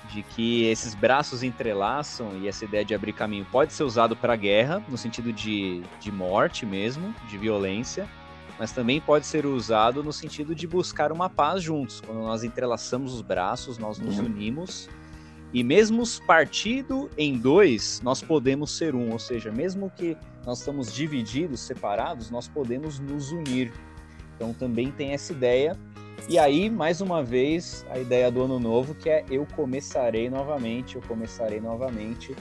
de 0.10 0.22
que 0.22 0.64
esses 0.66 0.96
braços 0.96 1.44
entrelaçam 1.44 2.32
e 2.42 2.48
essa 2.48 2.66
ideia 2.66 2.86
de 2.86 2.94
abrir 2.94 3.14
caminho 3.14 3.46
pode 3.52 3.74
ser 3.74 3.84
usado 3.84 4.16
para 4.16 4.36
guerra, 4.36 4.82
no 4.88 4.98
sentido 4.98 5.34
de, 5.34 5.82
de 6.00 6.12
morte 6.12 6.66
mesmo, 6.66 7.14
de 7.28 7.38
violência, 7.38 8.08
mas 8.58 8.72
também 8.72 9.02
pode 9.02 9.26
ser 9.26 9.46
usado 9.46 10.04
no 10.04 10.14
sentido 10.14 10.54
de 10.54 10.68
buscar 10.68 11.12
uma 11.12 11.30
paz 11.30 11.62
juntos. 11.62 12.02
Quando 12.02 12.20
nós 12.20 12.44
entrelaçamos 12.44 13.14
os 13.14 13.22
braços, 13.22 13.78
nós 13.78 13.98
nos 13.98 14.20
uhum. 14.20 14.26
unimos. 14.26 14.90
E 15.54 15.64
mesmo 15.64 16.04
partido 16.26 17.10
em 17.18 17.38
dois, 17.38 18.02
nós 18.04 18.22
podemos 18.22 18.72
ser 18.72 18.96
um. 18.96 19.12
Ou 19.12 19.20
seja, 19.20 19.52
mesmo 19.52 19.92
que 19.96 20.18
nós 20.46 20.60
estamos 20.60 20.92
divididos, 20.92 21.60
separados, 21.60 22.32
nós 22.32 22.48
podemos 22.48 23.00
nos 23.00 23.32
unir. 23.32 23.72
Então 24.36 24.52
também 24.54 24.92
tem 24.92 25.12
essa 25.12 25.32
ideia 25.32 25.78
e 26.30 26.40
aí, 26.40 26.70
mais 26.70 27.02
uma 27.02 27.22
vez, 27.22 27.86
a 27.90 28.00
ideia 28.00 28.32
do 28.32 28.42
ano 28.44 28.58
novo, 28.58 28.96
que 28.96 29.10
é 29.10 29.26
eu 29.30 29.46
começarei 29.56 30.30
novamente, 30.30 30.96
eu 30.96 31.02
começarei 31.02 31.60
novamente. 31.60 32.34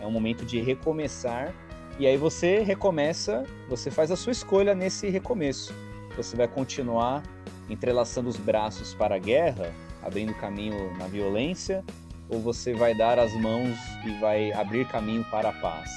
É 0.00 0.06
um 0.06 0.10
momento 0.10 0.44
de 0.44 0.58
recomeçar. 0.60 1.54
E 1.98 2.06
aí 2.06 2.16
você 2.16 2.60
recomeça, 2.60 3.44
você 3.68 3.90
faz 3.90 4.10
a 4.10 4.16
sua 4.16 4.32
escolha 4.32 4.74
nesse 4.74 5.10
recomeço. 5.10 5.74
Você 6.16 6.34
vai 6.34 6.48
continuar 6.48 7.22
entrelaçando 7.68 8.28
os 8.28 8.38
braços 8.38 8.94
para 8.94 9.16
a 9.16 9.18
guerra, 9.18 9.70
abrindo 10.02 10.32
caminho 10.34 10.96
na 10.96 11.06
violência, 11.06 11.84
ou 12.28 12.40
você 12.40 12.74
vai 12.74 12.94
dar 12.94 13.18
as 13.18 13.32
mãos 13.34 13.76
e 14.04 14.10
vai 14.18 14.52
abrir 14.52 14.86
caminho 14.86 15.24
para 15.30 15.50
a 15.50 15.52
paz? 15.52 15.90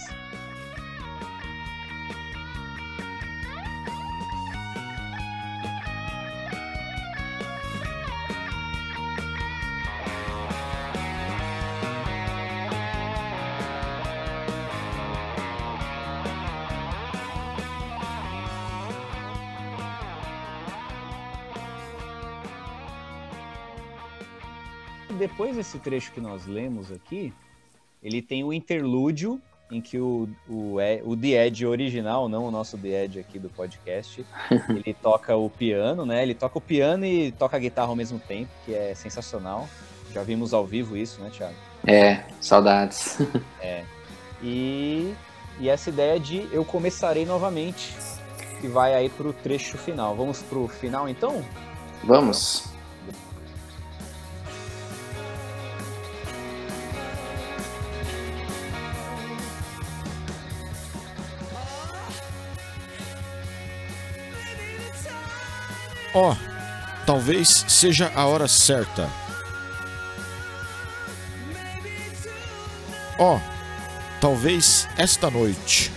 Desse 25.60 25.78
trecho 25.78 26.12
que 26.14 26.22
nós 26.22 26.46
lemos 26.46 26.90
aqui, 26.90 27.34
ele 28.02 28.22
tem 28.22 28.46
o 28.46 28.54
interlúdio 28.54 29.42
em 29.70 29.82
que 29.82 30.00
o, 30.00 30.28
o, 30.48 30.78
o 31.04 31.18
The 31.18 31.48
Edge 31.48 31.66
original, 31.66 32.30
não 32.30 32.46
o 32.46 32.52
nosso 32.52 32.78
The 32.78 33.04
Edge 33.04 33.20
aqui 33.20 33.38
do 33.38 33.50
podcast, 33.50 34.26
ele 34.70 34.94
toca 34.94 35.36
o 35.36 35.50
piano, 35.50 36.06
né? 36.06 36.24
Ele 36.24 36.34
toca 36.34 36.58
o 36.58 36.62
piano 36.62 37.06
e 37.06 37.32
toca 37.34 37.58
a 37.58 37.60
guitarra 37.60 37.90
ao 37.90 37.96
mesmo 37.96 38.18
tempo, 38.20 38.50
que 38.66 38.74
é 38.74 38.96
sensacional. 38.96 39.68
Já 40.14 40.24
vimos 40.24 40.54
ao 40.54 40.66
vivo 40.66 40.96
isso, 40.96 41.22
né, 41.22 41.30
Thiago? 41.30 41.56
É, 41.86 42.24
saudades. 42.42 43.18
É. 43.62 43.84
E, 44.42 45.14
e 45.60 45.68
essa 45.68 45.90
ideia 45.90 46.18
de 46.18 46.48
eu 46.54 46.64
começarei 46.64 47.26
novamente, 47.26 47.94
que 48.62 48.70
vai 48.70 48.96
aí 48.96 49.10
pro 49.10 49.34
trecho 49.34 49.78
final. 49.78 50.16
Vamos 50.16 50.42
pro 50.42 50.70
final 50.70 51.10
então? 51.10 51.44
Vamos. 52.06 52.70
Ó, 66.14 66.32
oh, 66.32 66.38
talvez 67.06 67.66
seja 67.68 68.12
a 68.16 68.26
hora 68.26 68.48
certa. 68.48 69.08
Ó, 73.18 73.36
oh, 73.36 73.42
talvez 74.20 74.88
esta 74.98 75.30
noite. 75.30 75.92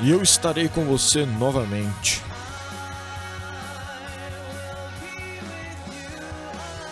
E 0.00 0.10
eu 0.10 0.22
estarei 0.22 0.68
com 0.68 0.84
você 0.84 1.24
novamente. 1.24 2.20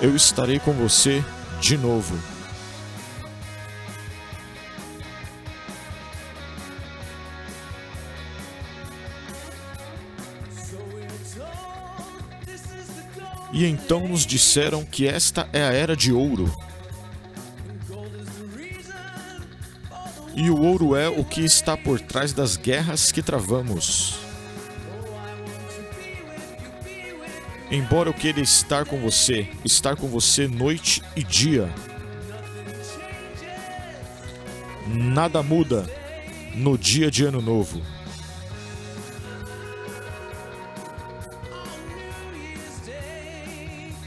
Eu 0.01 0.17
estarei 0.17 0.59
com 0.59 0.73
você 0.73 1.25
de 1.61 1.77
novo. 1.77 2.32
E 13.63 13.65
então 13.65 14.09
nos 14.09 14.27
disseram 14.27 14.85
que 14.85 15.07
esta 15.07 15.49
é 15.53 15.63
a 15.63 15.73
era 15.73 15.95
de 15.95 16.13
ouro. 16.13 16.53
E 20.35 20.51
o 20.51 20.61
ouro 20.61 20.97
é 20.97 21.09
o 21.09 21.25
que 21.25 21.43
está 21.43 21.77
por 21.77 22.01
trás 22.01 22.33
das 22.33 22.57
guerras 22.57 23.13
que 23.13 23.23
travamos. 23.23 24.17
Embora 27.71 28.09
eu 28.09 28.13
queira 28.13 28.41
estar 28.41 28.85
com 28.85 29.01
você, 29.01 29.49
estar 29.65 29.95
com 29.95 30.09
você 30.09 30.49
noite 30.49 31.01
e 31.15 31.23
dia. 31.23 31.73
Nada 34.89 35.41
muda 35.41 35.89
no 36.57 36.77
dia 36.77 37.13
de 37.13 37.25
Ano 37.25 37.41
Novo. 37.41 37.81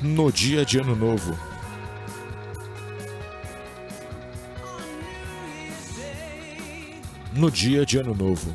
No 0.06 0.32
dia 0.32 0.64
de 0.64 0.80
Ano 0.80 0.96
Novo. 0.96 1.34
No 7.36 7.50
dia 7.50 7.84
de 7.84 7.98
Ano 7.98 8.14
Novo. 8.14 8.54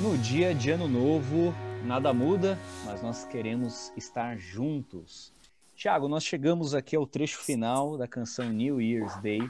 No 0.00 0.18
dia 0.18 0.52
de 0.52 0.72
Ano 0.72 0.88
Novo, 0.88 1.54
nada 1.84 2.12
muda, 2.12 2.58
mas 2.84 3.00
nós 3.00 3.24
queremos 3.26 3.92
estar 3.96 4.36
juntos. 4.36 5.32
Tiago, 5.76 6.08
nós 6.08 6.24
chegamos 6.24 6.74
aqui 6.74 6.96
ao 6.96 7.06
trecho 7.06 7.38
final 7.38 7.96
da 7.96 8.08
canção 8.08 8.50
New 8.50 8.80
Year's 8.80 9.16
Day 9.22 9.48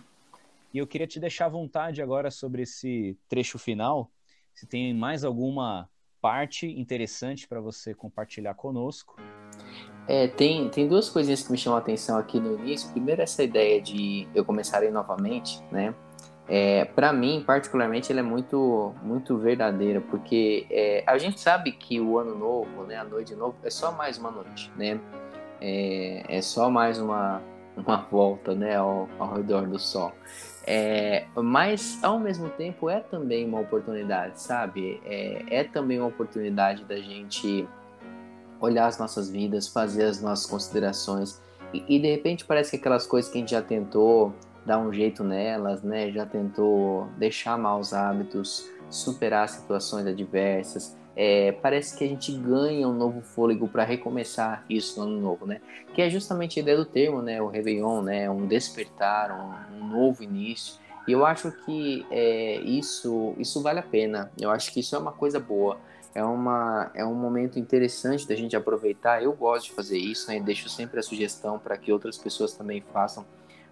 e 0.74 0.76
eu 0.76 0.86
queria 0.86 1.06
te 1.06 1.18
deixar 1.18 1.46
à 1.46 1.48
vontade 1.48 2.02
agora 2.02 2.30
sobre 2.30 2.62
esse 2.62 3.16
trecho 3.26 3.58
final. 3.58 4.10
Se 4.52 4.66
tem 4.66 4.92
mais 4.92 5.24
alguma 5.24 5.88
parte 6.20 6.66
interessante 6.66 7.48
para 7.48 7.60
você 7.60 7.94
compartilhar 7.94 8.52
conosco. 8.52 9.16
É, 10.08 10.26
tem, 10.26 10.70
tem 10.70 10.88
duas 10.88 11.10
coisinhas 11.10 11.42
que 11.42 11.52
me 11.52 11.58
chamam 11.58 11.78
a 11.78 11.82
atenção 11.82 12.16
aqui 12.16 12.40
no 12.40 12.58
início. 12.58 12.90
Primeiro, 12.90 13.20
essa 13.20 13.42
ideia 13.42 13.80
de 13.80 14.26
eu 14.34 14.42
começarei 14.42 14.90
novamente, 14.90 15.62
né? 15.70 15.94
É, 16.48 16.86
para 16.86 17.12
mim, 17.12 17.44
particularmente, 17.46 18.10
ela 18.10 18.20
é 18.20 18.22
muito, 18.22 18.94
muito 19.02 19.36
verdadeira, 19.36 20.00
porque 20.00 20.66
é, 20.70 21.04
a 21.06 21.18
gente 21.18 21.38
sabe 21.38 21.72
que 21.72 22.00
o 22.00 22.18
ano 22.18 22.34
novo, 22.34 22.84
né, 22.84 22.96
a 22.96 23.04
noite 23.04 23.34
novo, 23.34 23.54
é 23.62 23.68
só 23.68 23.92
mais 23.92 24.16
uma 24.16 24.30
noite, 24.30 24.72
né? 24.74 24.98
É, 25.60 26.24
é 26.26 26.40
só 26.40 26.70
mais 26.70 26.98
uma, 26.98 27.42
uma 27.76 27.98
volta 28.10 28.54
né, 28.54 28.76
ao, 28.76 29.06
ao 29.18 29.34
redor 29.34 29.66
do 29.66 29.78
Sol. 29.78 30.12
É, 30.66 31.26
mas 31.34 32.02
ao 32.02 32.18
mesmo 32.18 32.48
tempo 32.48 32.88
é 32.88 33.00
também 33.00 33.46
uma 33.46 33.60
oportunidade, 33.60 34.40
sabe? 34.40 35.02
É, 35.04 35.42
é 35.50 35.64
também 35.64 35.98
uma 35.98 36.08
oportunidade 36.08 36.84
da 36.84 36.96
gente 36.96 37.68
olhar 38.60 38.86
as 38.86 38.98
nossas 38.98 39.30
vidas, 39.30 39.68
fazer 39.68 40.04
as 40.04 40.20
nossas 40.20 40.46
considerações 40.46 41.40
e, 41.72 41.84
e, 41.88 41.98
de 41.98 42.10
repente 42.10 42.44
parece 42.44 42.70
que 42.70 42.76
aquelas 42.76 43.06
coisas 43.06 43.30
que 43.30 43.38
a 43.38 43.40
gente 43.40 43.50
já 43.50 43.62
tentou 43.62 44.32
dar 44.64 44.78
um 44.78 44.92
jeito 44.92 45.22
nelas, 45.22 45.82
né? 45.82 46.10
Já 46.10 46.24
tentou 46.24 47.06
deixar 47.18 47.58
maus 47.58 47.92
hábitos, 47.92 48.66
superar 48.90 49.48
situações 49.48 50.06
adversas, 50.06 50.96
é, 51.20 51.50
parece 51.50 51.98
que 51.98 52.04
a 52.04 52.06
gente 52.06 52.30
ganha 52.30 52.86
um 52.86 52.94
novo 52.94 53.20
fôlego 53.20 53.66
para 53.66 53.82
recomeçar 53.82 54.64
isso 54.70 55.00
no 55.00 55.06
ano 55.06 55.20
novo, 55.20 55.46
né? 55.46 55.60
Que 55.92 56.02
é 56.02 56.08
justamente 56.08 56.60
a 56.60 56.62
ideia 56.62 56.76
do 56.76 56.84
termo, 56.84 57.20
né? 57.20 57.42
O 57.42 57.48
Réveillon, 57.48 58.02
né? 58.02 58.30
Um 58.30 58.46
despertar, 58.46 59.32
um, 59.32 59.78
um 59.78 59.88
novo 59.88 60.22
início. 60.22 60.74
E 61.08 61.12
eu 61.12 61.26
acho 61.26 61.50
que 61.64 62.06
é, 62.10 62.60
isso, 62.60 63.34
isso 63.36 63.60
vale 63.60 63.80
a 63.80 63.82
pena. 63.82 64.30
Eu 64.38 64.50
acho 64.50 64.72
que 64.72 64.78
isso 64.78 64.94
é 64.94 64.98
uma 64.98 65.10
coisa 65.10 65.40
boa. 65.40 65.78
É, 66.14 66.24
uma, 66.24 66.90
é 66.94 67.04
um 67.04 67.14
momento 67.14 67.58
interessante 67.58 68.26
da 68.26 68.34
gente 68.34 68.56
aproveitar. 68.56 69.22
Eu 69.22 69.32
gosto 69.32 69.66
de 69.66 69.72
fazer 69.72 69.98
isso, 69.98 70.30
né? 70.30 70.40
Deixo 70.40 70.68
sempre 70.68 70.98
a 71.00 71.02
sugestão 71.02 71.58
para 71.58 71.76
que 71.76 71.92
outras 71.92 72.18
pessoas 72.18 72.52
também 72.54 72.82
façam. 72.92 73.24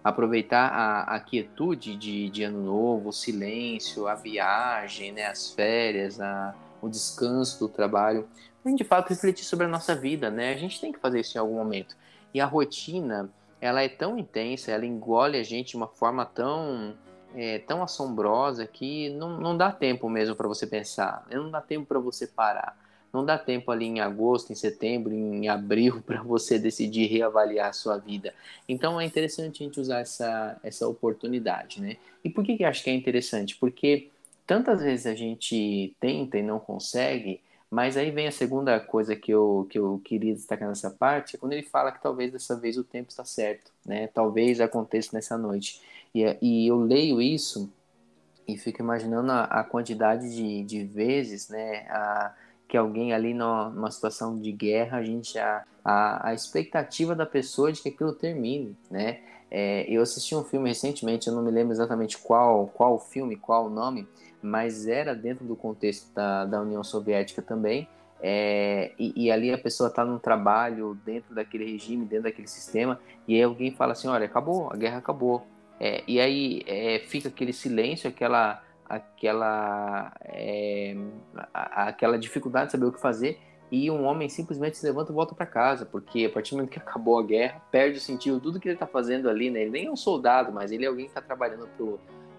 Aproveitar 0.03 0.67
a, 0.67 1.15
a 1.15 1.19
quietude 1.19 1.95
de, 1.97 2.29
de 2.29 2.43
ano 2.43 2.63
novo, 2.63 3.09
o 3.09 3.13
silêncio, 3.13 4.07
a 4.07 4.15
viagem, 4.15 5.11
né? 5.11 5.25
as 5.25 5.51
férias, 5.51 6.21
a, 6.21 6.55
o 6.81 6.87
descanso 6.87 7.59
do 7.59 7.67
trabalho, 7.67 8.27
para 8.63 8.73
de 8.73 8.83
fato 8.83 9.09
refletir 9.09 9.45
sobre 9.45 9.65
a 9.65 9.69
nossa 9.69 9.95
vida, 9.95 10.29
né? 10.29 10.53
A 10.53 10.57
gente 10.57 10.79
tem 10.79 10.91
que 10.91 10.99
fazer 10.99 11.21
isso 11.21 11.37
em 11.37 11.41
algum 11.41 11.55
momento. 11.55 11.95
E 12.33 12.39
a 12.39 12.45
rotina, 12.45 13.29
ela 13.59 13.81
é 13.81 13.89
tão 13.89 14.17
intensa, 14.17 14.71
ela 14.71 14.85
engole 14.85 15.37
a 15.37 15.43
gente 15.43 15.71
de 15.71 15.77
uma 15.77 15.87
forma 15.87 16.25
tão 16.25 16.95
é, 17.35 17.59
tão 17.59 17.83
assombrosa 17.83 18.65
que 18.65 19.09
não, 19.09 19.39
não 19.39 19.57
dá 19.57 19.71
tempo 19.71 20.09
mesmo 20.09 20.35
para 20.35 20.47
você 20.47 20.65
pensar, 20.65 21.25
não 21.31 21.51
dá 21.51 21.61
tempo 21.61 21.85
para 21.85 21.99
você 21.99 22.27
parar, 22.27 22.77
não 23.11 23.25
dá 23.25 23.37
tempo 23.37 23.71
ali 23.71 23.85
em 23.85 23.99
agosto, 23.99 24.51
em 24.51 24.55
setembro, 24.55 25.13
em 25.13 25.47
abril 25.47 26.01
para 26.05 26.21
você 26.21 26.59
decidir 26.59 27.07
reavaliar 27.07 27.69
a 27.69 27.73
sua 27.73 27.97
vida. 27.97 28.33
Então 28.67 28.99
é 28.99 29.05
interessante 29.05 29.63
a 29.63 29.65
gente 29.65 29.79
usar 29.79 29.99
essa, 29.99 30.57
essa 30.63 30.87
oportunidade, 30.87 31.81
né? 31.81 31.97
E 32.23 32.29
por 32.29 32.43
que, 32.43 32.57
que 32.57 32.63
acho 32.63 32.83
que 32.83 32.89
é 32.89 32.93
interessante? 32.93 33.55
Porque 33.55 34.09
tantas 34.45 34.81
vezes 34.81 35.05
a 35.05 35.15
gente 35.15 35.95
tenta 35.99 36.37
e 36.37 36.43
não 36.43 36.59
consegue, 36.59 37.41
mas 37.69 37.97
aí 37.97 38.11
vem 38.11 38.27
a 38.27 38.31
segunda 38.31 38.79
coisa 38.79 39.15
que 39.15 39.31
eu, 39.31 39.67
que 39.69 39.77
eu 39.77 40.01
queria 40.03 40.33
destacar 40.33 40.69
nessa 40.69 40.89
parte, 40.89 41.35
é 41.35 41.39
quando 41.39 41.53
ele 41.53 41.63
fala 41.63 41.91
que 41.91 42.01
talvez 42.01 42.31
dessa 42.31 42.55
vez 42.55 42.77
o 42.77 42.83
tempo 42.83 43.09
está 43.09 43.25
certo, 43.25 43.71
né? 43.85 44.07
Talvez 44.07 44.61
aconteça 44.61 45.09
nessa 45.13 45.37
noite. 45.37 45.81
E, 46.15 46.37
e 46.41 46.67
eu 46.67 46.79
leio 46.79 47.21
isso 47.21 47.69
e 48.47 48.57
fico 48.57 48.81
imaginando 48.81 49.31
a, 49.31 49.43
a 49.43 49.63
quantidade 49.63 50.33
de, 50.33 50.63
de 50.63 50.83
vezes, 50.85 51.49
né? 51.49 51.85
A, 51.89 52.33
que 52.67 52.77
alguém 52.77 53.13
ali 53.13 53.33
numa, 53.33 53.89
situação 53.91 54.39
de 54.39 54.51
guerra, 54.51 54.97
a 54.97 55.03
gente 55.03 55.39
a, 55.39 55.63
a, 55.83 56.29
a 56.29 56.33
expectativa 56.33 57.15
da 57.15 57.25
pessoa 57.25 57.71
de 57.71 57.81
que 57.81 57.89
aquilo 57.89 58.13
termine, 58.13 58.77
né? 58.89 59.19
É, 59.49 59.85
eu 59.89 60.01
assisti 60.01 60.35
um 60.35 60.43
filme 60.43 60.69
recentemente, 60.69 61.27
eu 61.27 61.33
não 61.33 61.41
me 61.41 61.51
lembro 61.51 61.71
exatamente 61.71 62.17
qual 62.17 62.67
qual 62.67 62.99
filme, 62.99 63.37
qual 63.37 63.67
o 63.67 63.69
nome, 63.69 64.05
mas 64.41 64.87
era 64.87 65.15
dentro 65.15 65.45
do 65.45 65.55
contexto 65.55 66.13
da, 66.13 66.45
da 66.45 66.61
União 66.61 66.83
Soviética 66.83 67.41
também. 67.41 67.87
É, 68.19 68.93
e, 68.97 69.25
e, 69.25 69.31
ali 69.31 69.53
a 69.53 69.57
pessoa 69.57 69.89
está 69.89 70.03
num 70.03 70.17
trabalho 70.17 70.97
dentro 71.05 71.35
daquele 71.35 71.71
regime, 71.71 72.03
dentro 72.03 72.23
daquele 72.23 72.47
sistema, 72.47 72.99
e 73.27 73.35
aí 73.35 73.43
alguém 73.43 73.71
fala 73.71 73.91
assim: 73.91 74.07
olha, 74.07 74.25
acabou, 74.25 74.71
a 74.71 74.75
guerra 74.75 74.97
acabou. 74.97 75.45
É, 75.79 76.03
e 76.07 76.19
aí 76.19 76.63
é, 76.65 76.99
fica 76.99 77.29
aquele 77.29 77.53
silêncio, 77.53 78.09
aquela, 78.09 78.63
aquela, 78.89 80.11
é, 80.23 80.95
aquela 81.53 82.17
dificuldade 82.17 82.67
de 82.67 82.71
saber 82.71 82.85
o 82.85 82.91
que 82.91 82.99
fazer, 82.99 83.39
e 83.71 83.91
um 83.91 84.05
homem 84.05 84.29
simplesmente 84.29 84.77
se 84.77 84.85
levanta 84.85 85.11
e 85.11 85.15
volta 85.15 85.35
para 85.35 85.45
casa, 85.45 85.85
porque 85.85 86.25
a 86.25 86.29
partir 86.29 86.51
do 86.51 86.57
momento 86.57 86.71
que 86.71 86.79
acabou 86.79 87.19
a 87.19 87.23
guerra, 87.23 87.61
perde 87.69 87.97
o 87.97 88.01
sentido 88.01 88.39
tudo 88.39 88.59
que 88.59 88.67
ele 88.67 88.75
está 88.75 88.87
fazendo 88.87 89.29
ali, 89.29 89.51
né? 89.51 89.61
Ele 89.61 89.71
nem 89.71 89.85
é 89.87 89.91
um 89.91 89.95
soldado, 89.95 90.51
mas 90.51 90.71
ele 90.71 90.85
é 90.85 90.87
alguém 90.87 91.05
que 91.05 91.11
está 91.11 91.21
trabalhando 91.21 91.67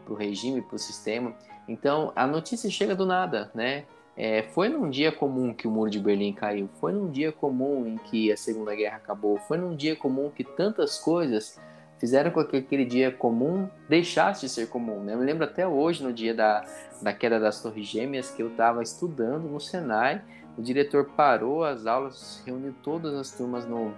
pro, 0.08 0.14
pro 0.14 0.14
regime, 0.14 0.62
pro 0.62 0.78
sistema. 0.78 1.34
Então, 1.68 2.12
a 2.16 2.26
notícia 2.26 2.70
chega 2.70 2.96
do 2.96 3.04
nada, 3.04 3.50
né? 3.54 3.84
É, 4.16 4.42
foi 4.42 4.68
num 4.68 4.90
dia 4.90 5.12
comum 5.12 5.54
que 5.54 5.68
o 5.68 5.70
muro 5.70 5.90
de 5.90 6.00
Berlim 6.00 6.32
caiu, 6.32 6.68
foi 6.80 6.90
num 6.92 7.08
dia 7.08 7.30
comum 7.30 7.86
em 7.86 7.96
que 7.96 8.32
a 8.32 8.36
Segunda 8.36 8.74
Guerra 8.74 8.96
acabou, 8.96 9.38
foi 9.38 9.58
num 9.58 9.76
dia 9.76 9.94
comum 9.94 10.28
que 10.28 10.42
tantas 10.42 10.98
coisas 10.98 11.60
fizeram 11.98 12.32
com 12.32 12.44
que 12.44 12.56
aquele 12.56 12.84
dia 12.84 13.12
comum 13.12 13.68
deixasse 13.88 14.40
de 14.40 14.48
ser 14.48 14.68
comum. 14.68 15.04
Né? 15.04 15.14
Eu 15.14 15.18
me 15.18 15.24
lembro 15.24 15.44
até 15.44 15.68
hoje, 15.68 16.02
no 16.02 16.12
dia 16.12 16.34
da, 16.34 16.64
da 17.00 17.12
queda 17.12 17.38
das 17.38 17.62
Torres 17.62 17.86
Gêmeas, 17.86 18.30
que 18.30 18.42
eu 18.42 18.48
estava 18.48 18.82
estudando 18.82 19.48
no 19.48 19.60
Senai, 19.60 20.20
o 20.56 20.62
diretor 20.62 21.10
parou 21.16 21.62
as 21.62 21.86
aulas, 21.86 22.42
reuniu 22.44 22.74
todas 22.82 23.14
as 23.14 23.30
turmas 23.30 23.66
no, 23.66 23.94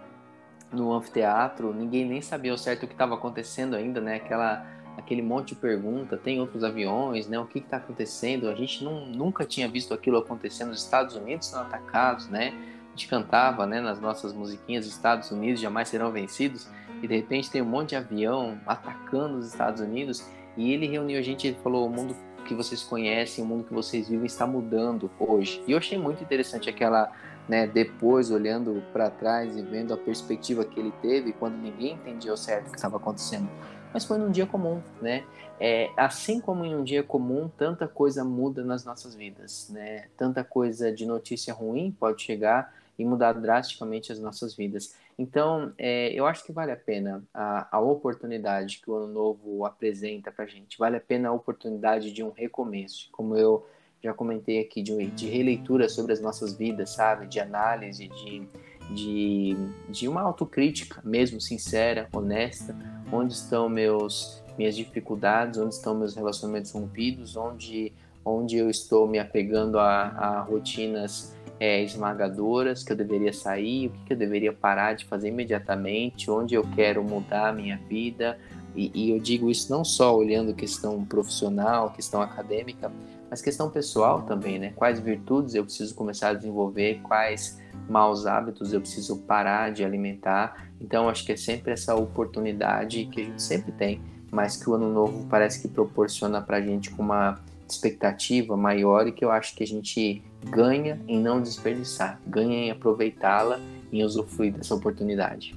no 0.70 0.92
anfiteatro, 0.92 1.72
ninguém 1.72 2.04
nem 2.04 2.20
sabia 2.20 2.52
o 2.52 2.58
certo 2.58 2.82
o 2.82 2.86
que 2.86 2.92
estava 2.92 3.14
acontecendo 3.14 3.74
ainda, 3.74 4.02
né? 4.02 4.16
Aquela 4.16 4.66
aquele 4.96 5.22
monte 5.22 5.48
de 5.48 5.54
pergunta, 5.56 6.16
tem 6.16 6.40
outros 6.40 6.62
aviões, 6.62 7.26
né? 7.26 7.38
O 7.38 7.46
que 7.46 7.58
está 7.58 7.78
acontecendo? 7.78 8.48
A 8.48 8.54
gente 8.54 8.84
não, 8.84 9.06
nunca 9.06 9.44
tinha 9.44 9.68
visto 9.68 9.92
aquilo 9.94 10.18
acontecer 10.18 10.64
nos 10.64 10.82
Estados 10.82 11.16
Unidos, 11.16 11.48
são 11.48 11.60
atacados, 11.60 12.28
né? 12.28 12.54
A 12.86 12.90
gente 12.90 13.08
cantava, 13.08 13.66
né, 13.66 13.80
nas 13.80 14.00
nossas 14.00 14.32
musiquinhas, 14.32 14.86
Estados 14.86 15.30
Unidos 15.30 15.60
jamais 15.60 15.88
serão 15.88 16.10
vencidos, 16.10 16.68
e 17.02 17.06
de 17.06 17.16
repente 17.16 17.50
tem 17.50 17.62
um 17.62 17.66
monte 17.66 17.90
de 17.90 17.96
avião 17.96 18.60
atacando 18.66 19.38
os 19.38 19.46
Estados 19.46 19.80
Unidos, 19.80 20.26
e 20.56 20.72
ele 20.72 20.86
reuniu 20.86 21.18
a 21.18 21.22
gente 21.22 21.48
e 21.48 21.54
falou: 21.54 21.86
o 21.86 21.90
mundo 21.90 22.16
que 22.44 22.54
vocês 22.54 22.82
conhecem, 22.82 23.44
o 23.44 23.46
mundo 23.46 23.64
que 23.64 23.72
vocês 23.72 24.08
vivem 24.08 24.26
está 24.26 24.46
mudando 24.46 25.10
hoje. 25.18 25.62
E 25.66 25.72
eu 25.72 25.78
achei 25.78 25.96
muito 25.98 26.22
interessante 26.22 26.68
aquela, 26.68 27.12
né, 27.48 27.66
depois 27.66 28.30
olhando 28.30 28.82
para 28.92 29.08
trás 29.08 29.56
e 29.56 29.62
vendo 29.62 29.94
a 29.94 29.96
perspectiva 29.96 30.64
que 30.64 30.78
ele 30.78 30.92
teve 31.00 31.32
quando 31.32 31.56
ninguém 31.56 31.94
entendia 31.94 32.32
o 32.32 32.36
certo 32.36 32.68
o 32.68 32.70
que 32.70 32.76
estava 32.76 32.96
acontecendo 32.96 33.48
mas 33.92 34.04
foi 34.04 34.18
num 34.18 34.30
dia 34.30 34.46
comum, 34.46 34.80
né? 35.00 35.24
É, 35.58 35.90
assim 35.94 36.40
como 36.40 36.64
em 36.64 36.74
um 36.74 36.82
dia 36.82 37.02
comum, 37.02 37.50
tanta 37.58 37.86
coisa 37.86 38.24
muda 38.24 38.64
nas 38.64 38.84
nossas 38.84 39.14
vidas, 39.14 39.68
né? 39.70 40.06
Tanta 40.16 40.42
coisa 40.42 40.90
de 40.90 41.04
notícia 41.04 41.52
ruim 41.52 41.94
pode 41.98 42.22
chegar 42.22 42.74
e 42.98 43.04
mudar 43.04 43.32
drasticamente 43.32 44.10
as 44.12 44.18
nossas 44.18 44.54
vidas. 44.54 44.94
Então, 45.18 45.72
é, 45.76 46.12
eu 46.14 46.26
acho 46.26 46.44
que 46.44 46.52
vale 46.52 46.72
a 46.72 46.76
pena 46.76 47.22
a, 47.32 47.76
a 47.76 47.80
oportunidade 47.80 48.80
que 48.82 48.90
o 48.90 48.94
Ano 48.94 49.12
Novo 49.12 49.66
apresenta 49.66 50.32
para 50.32 50.46
gente. 50.46 50.78
Vale 50.78 50.96
a 50.96 51.00
pena 51.00 51.28
a 51.28 51.32
oportunidade 51.32 52.10
de 52.10 52.22
um 52.22 52.30
recomeço, 52.30 53.08
como 53.12 53.36
eu 53.36 53.66
já 54.02 54.14
comentei 54.14 54.60
aqui, 54.60 54.82
de, 54.82 55.06
de 55.08 55.28
releitura 55.28 55.90
sobre 55.90 56.14
as 56.14 56.20
nossas 56.20 56.54
vidas, 56.54 56.90
sabe? 56.90 57.26
De 57.26 57.38
análise, 57.38 58.08
de, 58.08 58.48
de, 58.94 59.56
de 59.90 60.08
uma 60.08 60.22
autocrítica 60.22 61.02
mesmo 61.04 61.38
sincera, 61.38 62.08
honesta, 62.12 62.74
onde 63.12 63.32
estão 63.34 63.68
meus 63.68 64.42
minhas 64.58 64.76
dificuldades, 64.76 65.58
onde 65.58 65.74
estão 65.74 65.94
meus 65.94 66.14
relacionamentos 66.14 66.70
rompidos, 66.72 67.36
onde 67.36 67.92
onde 68.24 68.56
eu 68.56 68.68
estou 68.68 69.08
me 69.08 69.18
apegando 69.18 69.78
a, 69.78 70.02
a 70.08 70.40
rotinas 70.42 71.34
é, 71.58 71.82
esmagadoras 71.82 72.82
que 72.82 72.92
eu 72.92 72.96
deveria 72.96 73.32
sair, 73.32 73.88
o 73.88 73.90
que, 73.90 74.04
que, 74.06 74.12
eu 74.12 74.16
deveria 74.16 74.52
parar 74.52 74.94
de 74.94 75.04
fazer 75.04 75.28
imediatamente, 75.28 76.30
onde 76.30 76.54
eu 76.54 76.62
quero 76.74 77.02
mudar 77.02 77.48
a 77.48 77.52
minha 77.52 77.78
vida. 77.88 78.38
E, 78.74 78.90
e 78.94 79.10
eu 79.10 79.18
digo 79.18 79.50
isso 79.50 79.70
não 79.70 79.84
só 79.84 80.16
olhando 80.16 80.54
questão 80.54 81.04
profissional, 81.04 81.90
questão 81.90 82.22
acadêmica, 82.22 82.90
mas 83.28 83.42
questão 83.42 83.68
pessoal 83.70 84.22
também, 84.22 84.58
né? 84.58 84.72
Quais 84.74 85.00
virtudes 85.00 85.54
eu 85.54 85.64
preciso 85.64 85.94
começar 85.94 86.30
a 86.30 86.34
desenvolver, 86.34 87.00
quais 87.02 87.60
maus 87.88 88.26
hábitos 88.26 88.72
eu 88.72 88.80
preciso 88.80 89.18
parar 89.18 89.70
de 89.72 89.84
alimentar. 89.84 90.69
Então, 90.80 91.08
acho 91.08 91.24
que 91.24 91.32
é 91.32 91.36
sempre 91.36 91.72
essa 91.72 91.94
oportunidade 91.94 93.04
que 93.06 93.20
a 93.20 93.24
gente 93.24 93.42
sempre 93.42 93.72
tem, 93.72 94.00
mas 94.30 94.56
que 94.56 94.70
o 94.70 94.74
ano 94.74 94.90
novo 94.90 95.26
parece 95.28 95.60
que 95.60 95.68
proporciona 95.68 96.40
para 96.40 96.56
a 96.56 96.60
gente 96.60 96.90
com 96.90 97.02
uma 97.02 97.38
expectativa 97.68 98.56
maior 98.56 99.06
e 99.06 99.12
que 99.12 99.24
eu 99.24 99.30
acho 99.30 99.54
que 99.54 99.62
a 99.62 99.66
gente 99.66 100.22
ganha 100.44 101.00
em 101.06 101.20
não 101.20 101.40
desperdiçar, 101.40 102.20
ganha 102.26 102.66
em 102.66 102.70
aproveitá-la, 102.70 103.60
em 103.92 104.02
usufruir 104.02 104.52
dessa 104.52 104.74
oportunidade. 104.74 105.54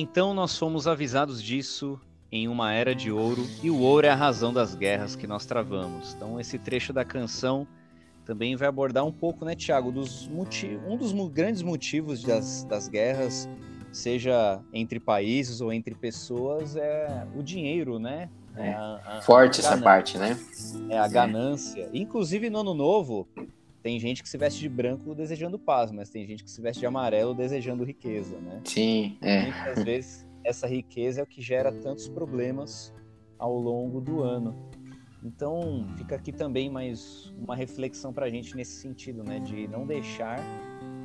Então 0.00 0.34
nós 0.34 0.56
fomos 0.56 0.88
avisados 0.88 1.42
disso 1.42 2.00
em 2.32 2.48
uma 2.48 2.72
era 2.72 2.94
de 2.94 3.10
ouro, 3.10 3.46
e 3.62 3.70
o 3.70 3.80
ouro 3.80 4.06
é 4.06 4.10
a 4.10 4.14
razão 4.14 4.52
das 4.52 4.74
guerras 4.74 5.16
que 5.16 5.26
nós 5.26 5.44
travamos. 5.44 6.14
Então 6.14 6.38
esse 6.40 6.58
trecho 6.58 6.92
da 6.92 7.04
canção 7.04 7.66
também 8.24 8.54
vai 8.56 8.68
abordar 8.68 9.04
um 9.04 9.12
pouco, 9.12 9.44
né, 9.44 9.54
Tiago, 9.54 9.90
dos 9.90 10.28
um 10.28 10.96
dos 10.96 11.12
grandes 11.28 11.62
motivos 11.62 12.22
das, 12.22 12.64
das 12.64 12.88
guerras 12.88 13.48
seja 13.92 14.60
entre 14.72 15.00
países 15.00 15.60
ou 15.60 15.72
entre 15.72 15.94
pessoas, 15.94 16.76
é 16.76 17.26
o 17.34 17.42
dinheiro, 17.42 17.98
né? 17.98 18.28
É, 18.56 18.72
a, 18.72 19.00
a, 19.04 19.22
Forte 19.22 19.60
a 19.60 19.64
essa 19.64 19.78
parte, 19.78 20.18
né? 20.18 20.38
É 20.88 20.98
a 20.98 21.08
ganância. 21.08 21.88
Inclusive 21.92 22.50
no 22.50 22.60
ano 22.60 22.74
novo, 22.74 23.28
tem 23.82 23.98
gente 23.98 24.22
que 24.22 24.28
se 24.28 24.36
veste 24.36 24.60
de 24.60 24.68
branco 24.68 25.14
desejando 25.14 25.58
paz, 25.58 25.90
mas 25.90 26.10
tem 26.10 26.26
gente 26.26 26.44
que 26.44 26.50
se 26.50 26.60
veste 26.60 26.80
de 26.80 26.86
amarelo 26.86 27.34
desejando 27.34 27.84
riqueza, 27.84 28.38
né? 28.38 28.60
Sim, 28.64 29.16
é. 29.20 29.42
Muitas 29.42 29.84
vezes 29.84 30.26
essa 30.44 30.66
riqueza 30.66 31.20
é 31.20 31.22
o 31.22 31.26
que 31.26 31.40
gera 31.40 31.72
tantos 31.72 32.08
problemas 32.08 32.92
ao 33.38 33.56
longo 33.56 34.00
do 34.00 34.22
ano. 34.22 34.54
Então, 35.22 35.86
fica 35.96 36.16
aqui 36.16 36.32
também 36.32 36.70
mais 36.70 37.32
uma 37.38 37.54
reflexão 37.54 38.12
para 38.12 38.26
a 38.26 38.30
gente 38.30 38.56
nesse 38.56 38.80
sentido, 38.80 39.22
né? 39.22 39.38
De 39.38 39.68
não 39.68 39.86
deixar 39.86 40.38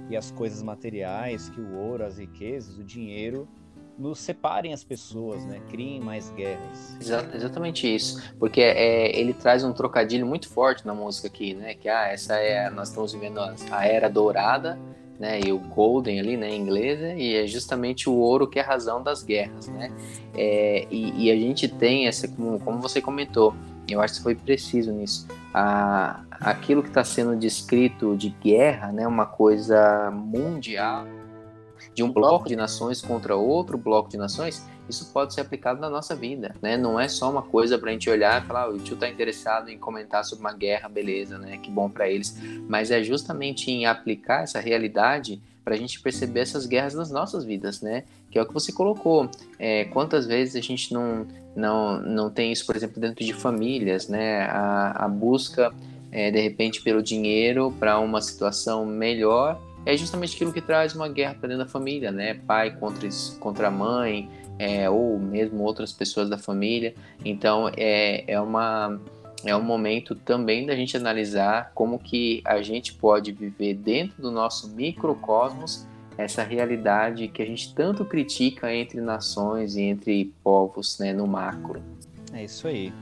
que 0.07 0.15
as 0.15 0.31
coisas 0.31 0.61
materiais, 0.61 1.49
que 1.49 1.59
o 1.59 1.75
ouro, 1.75 2.05
as 2.05 2.17
riquezas, 2.17 2.77
o 2.77 2.83
dinheiro 2.83 3.47
nos 3.97 4.19
separem 4.19 4.73
as 4.73 4.83
pessoas, 4.83 5.45
né? 5.45 5.61
Criem 5.69 6.01
mais 6.01 6.29
guerras. 6.31 6.97
exatamente 7.33 7.93
isso, 7.93 8.21
porque 8.37 8.61
é, 8.61 9.17
ele 9.17 9.33
traz 9.33 9.63
um 9.63 9.71
trocadilho 9.71 10.25
muito 10.25 10.49
forte 10.49 10.85
na 10.85 10.93
música 10.93 11.27
aqui, 11.27 11.53
né? 11.53 11.73
Que 11.73 11.87
ah, 11.87 12.07
essa 12.07 12.35
é 12.35 12.69
nós 12.69 12.89
estamos 12.89 13.13
vivendo 13.13 13.39
a 13.71 13.87
era 13.87 14.09
dourada, 14.09 14.77
né? 15.19 15.39
E 15.45 15.51
o 15.51 15.59
golden 15.59 16.19
ali, 16.19 16.35
né? 16.35 16.49
Em 16.49 16.61
inglês 16.61 16.99
e 17.17 17.35
é 17.35 17.47
justamente 17.47 18.09
o 18.09 18.13
ouro 18.13 18.47
que 18.47 18.59
é 18.59 18.61
a 18.61 18.65
razão 18.65 19.01
das 19.01 19.23
guerras, 19.23 19.67
né? 19.67 19.91
É, 20.33 20.85
e, 20.91 21.25
e, 21.25 21.31
a 21.31 21.35
gente 21.35 21.67
tem 21.67 22.07
essa, 22.07 22.27
como, 22.27 22.59
como 22.59 22.79
você 22.79 23.01
comentou, 23.01 23.55
eu 23.87 24.01
acho 24.01 24.15
que 24.15 24.23
foi 24.23 24.35
preciso 24.35 24.91
nisso. 24.91 25.25
A, 25.53 26.21
aquilo 26.31 26.83
que 26.83 26.89
está 26.89 27.03
sendo 27.03 27.35
descrito 27.37 28.15
de 28.17 28.29
guerra, 28.29 28.91
né? 28.91 29.07
Uma 29.07 29.25
coisa 29.25 30.11
mundial 30.11 31.05
de 31.93 32.03
um 32.03 32.11
bloco 32.11 32.47
de 32.47 32.55
nações 32.55 33.01
contra 33.01 33.35
outro 33.35 33.77
bloco 33.77 34.09
de 34.09 34.17
nações, 34.17 34.65
isso 34.87 35.11
pode 35.11 35.33
ser 35.33 35.41
aplicado 35.41 35.79
na 35.79 35.89
nossa 35.89 36.15
vida, 36.15 36.55
né? 36.61 36.77
Não 36.77 36.99
é 36.99 37.07
só 37.07 37.29
uma 37.29 37.41
coisa 37.41 37.77
para 37.77 37.89
a 37.89 37.93
gente 37.93 38.09
olhar 38.09 38.43
e 38.43 38.45
falar, 38.45 38.69
o 38.69 38.77
tio 38.77 38.93
está 38.93 39.09
interessado 39.09 39.69
em 39.69 39.77
comentar 39.77 40.23
sobre 40.23 40.45
uma 40.45 40.53
guerra, 40.53 40.87
beleza, 40.87 41.37
né? 41.37 41.57
Que 41.57 41.71
bom 41.71 41.89
para 41.89 42.09
eles. 42.09 42.37
Mas 42.67 42.91
é 42.91 43.03
justamente 43.03 43.71
em 43.71 43.85
aplicar 43.85 44.43
essa 44.43 44.59
realidade 44.59 45.41
para 45.63 45.73
a 45.73 45.77
gente 45.77 45.99
perceber 45.99 46.41
essas 46.41 46.67
guerras 46.67 46.93
nas 46.93 47.09
nossas 47.09 47.43
vidas, 47.43 47.81
né? 47.81 48.03
Que 48.29 48.37
é 48.37 48.41
o 48.41 48.45
que 48.45 48.53
você 48.53 48.71
colocou. 48.71 49.29
É, 49.57 49.85
quantas 49.85 50.27
vezes 50.27 50.55
a 50.55 50.61
gente 50.61 50.93
não, 50.93 51.25
não, 51.55 51.99
não 52.01 52.29
tem 52.29 52.51
isso, 52.51 52.65
por 52.67 52.75
exemplo, 52.75 53.01
dentro 53.01 53.25
de 53.25 53.33
famílias, 53.33 54.07
né? 54.07 54.43
A, 54.43 55.05
a 55.05 55.07
busca, 55.07 55.73
é, 56.11 56.29
de 56.29 56.39
repente, 56.39 56.83
pelo 56.83 57.01
dinheiro 57.01 57.73
para 57.79 57.97
uma 57.99 58.21
situação 58.21 58.85
melhor 58.85 59.59
é 59.85 59.95
justamente 59.95 60.35
aquilo 60.35 60.51
que 60.51 60.61
traz 60.61 60.95
uma 60.95 61.07
guerra 61.07 61.35
para 61.35 61.49
dentro 61.49 61.63
da 61.63 61.69
família, 61.69 62.11
né? 62.11 62.33
Pai 62.33 62.75
contra, 62.75 63.07
contra 63.39 63.69
mãe, 63.69 64.29
é, 64.57 64.89
ou 64.89 65.19
mesmo 65.19 65.63
outras 65.63 65.93
pessoas 65.93 66.29
da 66.29 66.37
família. 66.37 66.95
Então 67.23 67.69
é, 67.77 68.23
é, 68.31 68.41
uma, 68.41 68.99
é 69.43 69.55
um 69.55 69.61
momento 69.61 70.15
também 70.15 70.65
da 70.65 70.75
gente 70.75 70.97
analisar 70.97 71.71
como 71.75 71.99
que 71.99 72.41
a 72.45 72.61
gente 72.61 72.93
pode 72.93 73.31
viver 73.31 73.75
dentro 73.75 74.21
do 74.21 74.31
nosso 74.31 74.69
microcosmos 74.69 75.87
essa 76.17 76.43
realidade 76.43 77.27
que 77.27 77.41
a 77.41 77.45
gente 77.45 77.75
tanto 77.75 78.05
critica 78.05 78.73
entre 78.73 79.01
nações 79.01 79.75
e 79.75 79.81
entre 79.81 80.33
povos 80.41 80.97
né, 80.97 81.11
no 81.11 81.27
macro. 81.27 81.83
É 82.33 82.43
isso 82.43 82.67
aí. 82.67 82.93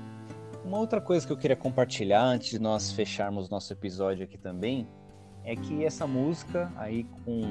Uma 0.66 0.80
outra 0.80 1.00
coisa 1.00 1.26
que 1.26 1.32
eu 1.32 1.38
queria 1.38 1.56
compartilhar 1.56 2.24
antes 2.24 2.50
de 2.50 2.60
nós 2.60 2.92
fecharmos 2.92 3.50
nosso 3.50 3.72
episódio 3.72 4.24
aqui 4.24 4.38
também 4.38 4.88
é 5.44 5.56
que 5.56 5.84
essa 5.84 6.08
música 6.08 6.72
aí 6.76 7.06
com 7.26 7.42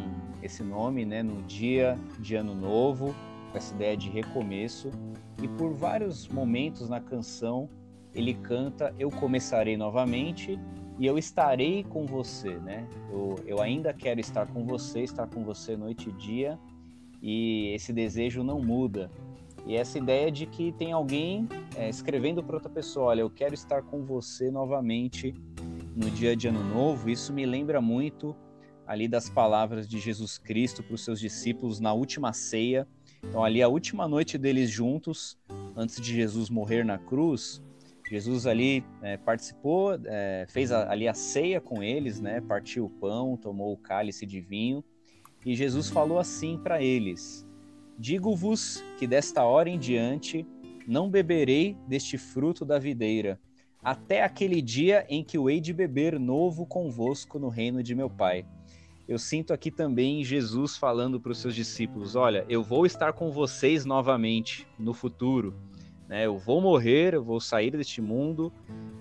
esse 0.42 0.62
nome, 0.62 1.04
né, 1.04 1.22
no 1.22 1.42
dia 1.42 1.98
de 2.18 2.34
ano 2.34 2.54
novo, 2.54 3.14
com 3.50 3.58
essa 3.58 3.74
ideia 3.74 3.96
de 3.96 4.08
recomeço, 4.08 4.90
e 5.42 5.48
por 5.48 5.72
vários 5.72 6.26
momentos 6.28 6.88
na 6.88 7.00
canção 7.00 7.68
ele 8.14 8.34
canta 8.34 8.94
eu 8.98 9.10
começarei 9.10 9.76
novamente 9.76 10.58
e 10.98 11.06
eu 11.06 11.18
estarei 11.18 11.82
com 11.84 12.06
você, 12.06 12.56
né? 12.58 12.86
Eu, 13.10 13.36
eu 13.46 13.60
ainda 13.60 13.92
quero 13.92 14.20
estar 14.20 14.46
com 14.46 14.64
você, 14.64 15.00
estar 15.00 15.26
com 15.26 15.42
você 15.42 15.76
noite 15.76 16.10
e 16.10 16.12
dia, 16.12 16.58
e 17.20 17.72
esse 17.74 17.92
desejo 17.92 18.42
não 18.44 18.60
muda. 18.60 19.10
E 19.66 19.76
essa 19.76 19.96
ideia 19.96 20.30
de 20.30 20.44
que 20.44 20.72
tem 20.72 20.92
alguém 20.92 21.48
é, 21.76 21.88
escrevendo 21.88 22.42
para 22.42 22.56
outra 22.56 22.70
pessoa, 22.70 23.06
olha, 23.06 23.20
eu 23.20 23.30
quero 23.30 23.54
estar 23.54 23.82
com 23.82 24.04
você 24.04 24.50
novamente 24.50 25.34
no 25.94 26.10
dia 26.10 26.34
de 26.34 26.48
Ano 26.48 26.62
Novo, 26.64 27.10
isso 27.10 27.32
me 27.32 27.44
lembra 27.44 27.80
muito 27.80 28.34
ali 28.86 29.06
das 29.06 29.28
palavras 29.28 29.86
de 29.86 29.98
Jesus 29.98 30.38
Cristo 30.38 30.82
para 30.82 30.94
os 30.94 31.04
seus 31.04 31.20
discípulos 31.20 31.80
na 31.80 31.92
última 31.92 32.32
ceia. 32.32 32.86
Então, 33.22 33.44
ali, 33.44 33.62
a 33.62 33.68
última 33.68 34.08
noite 34.08 34.36
deles 34.36 34.70
juntos, 34.70 35.38
antes 35.76 36.00
de 36.00 36.14
Jesus 36.14 36.50
morrer 36.50 36.84
na 36.84 36.98
cruz, 36.98 37.62
Jesus 38.10 38.46
ali 38.46 38.84
é, 39.00 39.16
participou, 39.16 39.98
é, 40.04 40.46
fez 40.48 40.72
a, 40.72 40.90
ali 40.90 41.06
a 41.06 41.14
ceia 41.14 41.60
com 41.60 41.82
eles, 41.82 42.20
né? 42.20 42.40
Partiu 42.40 42.86
o 42.86 42.90
pão, 42.90 43.36
tomou 43.36 43.72
o 43.72 43.78
cálice 43.78 44.26
de 44.26 44.40
vinho 44.40 44.84
e 45.46 45.54
Jesus 45.54 45.88
falou 45.88 46.18
assim 46.18 46.58
para 46.58 46.82
eles: 46.82 47.46
Digo-vos 47.98 48.82
que 48.98 49.06
desta 49.06 49.44
hora 49.44 49.70
em 49.70 49.78
diante 49.78 50.46
não 50.86 51.08
beberei 51.08 51.76
deste 51.86 52.18
fruto 52.18 52.64
da 52.64 52.78
videira 52.78 53.40
até 53.82 54.22
aquele 54.22 54.62
dia 54.62 55.04
em 55.08 55.24
que 55.24 55.36
o 55.36 55.50
hei 55.50 55.60
de 55.60 55.72
beber 55.72 56.18
novo 56.18 56.64
convosco 56.64 57.38
no 57.38 57.48
reino 57.48 57.82
de 57.82 57.94
meu 57.94 58.08
Pai. 58.08 58.46
Eu 59.08 59.18
sinto 59.18 59.52
aqui 59.52 59.70
também 59.70 60.22
Jesus 60.22 60.76
falando 60.76 61.20
para 61.20 61.32
os 61.32 61.38
seus 61.38 61.54
discípulos: 61.54 62.14
Olha, 62.14 62.46
eu 62.48 62.62
vou 62.62 62.86
estar 62.86 63.12
com 63.12 63.32
vocês 63.32 63.84
novamente 63.84 64.66
no 64.78 64.94
futuro. 64.94 65.54
Né? 66.08 66.26
Eu 66.26 66.38
vou 66.38 66.60
morrer, 66.60 67.14
eu 67.14 67.24
vou 67.24 67.40
sair 67.40 67.72
deste 67.72 68.00
mundo, 68.00 68.52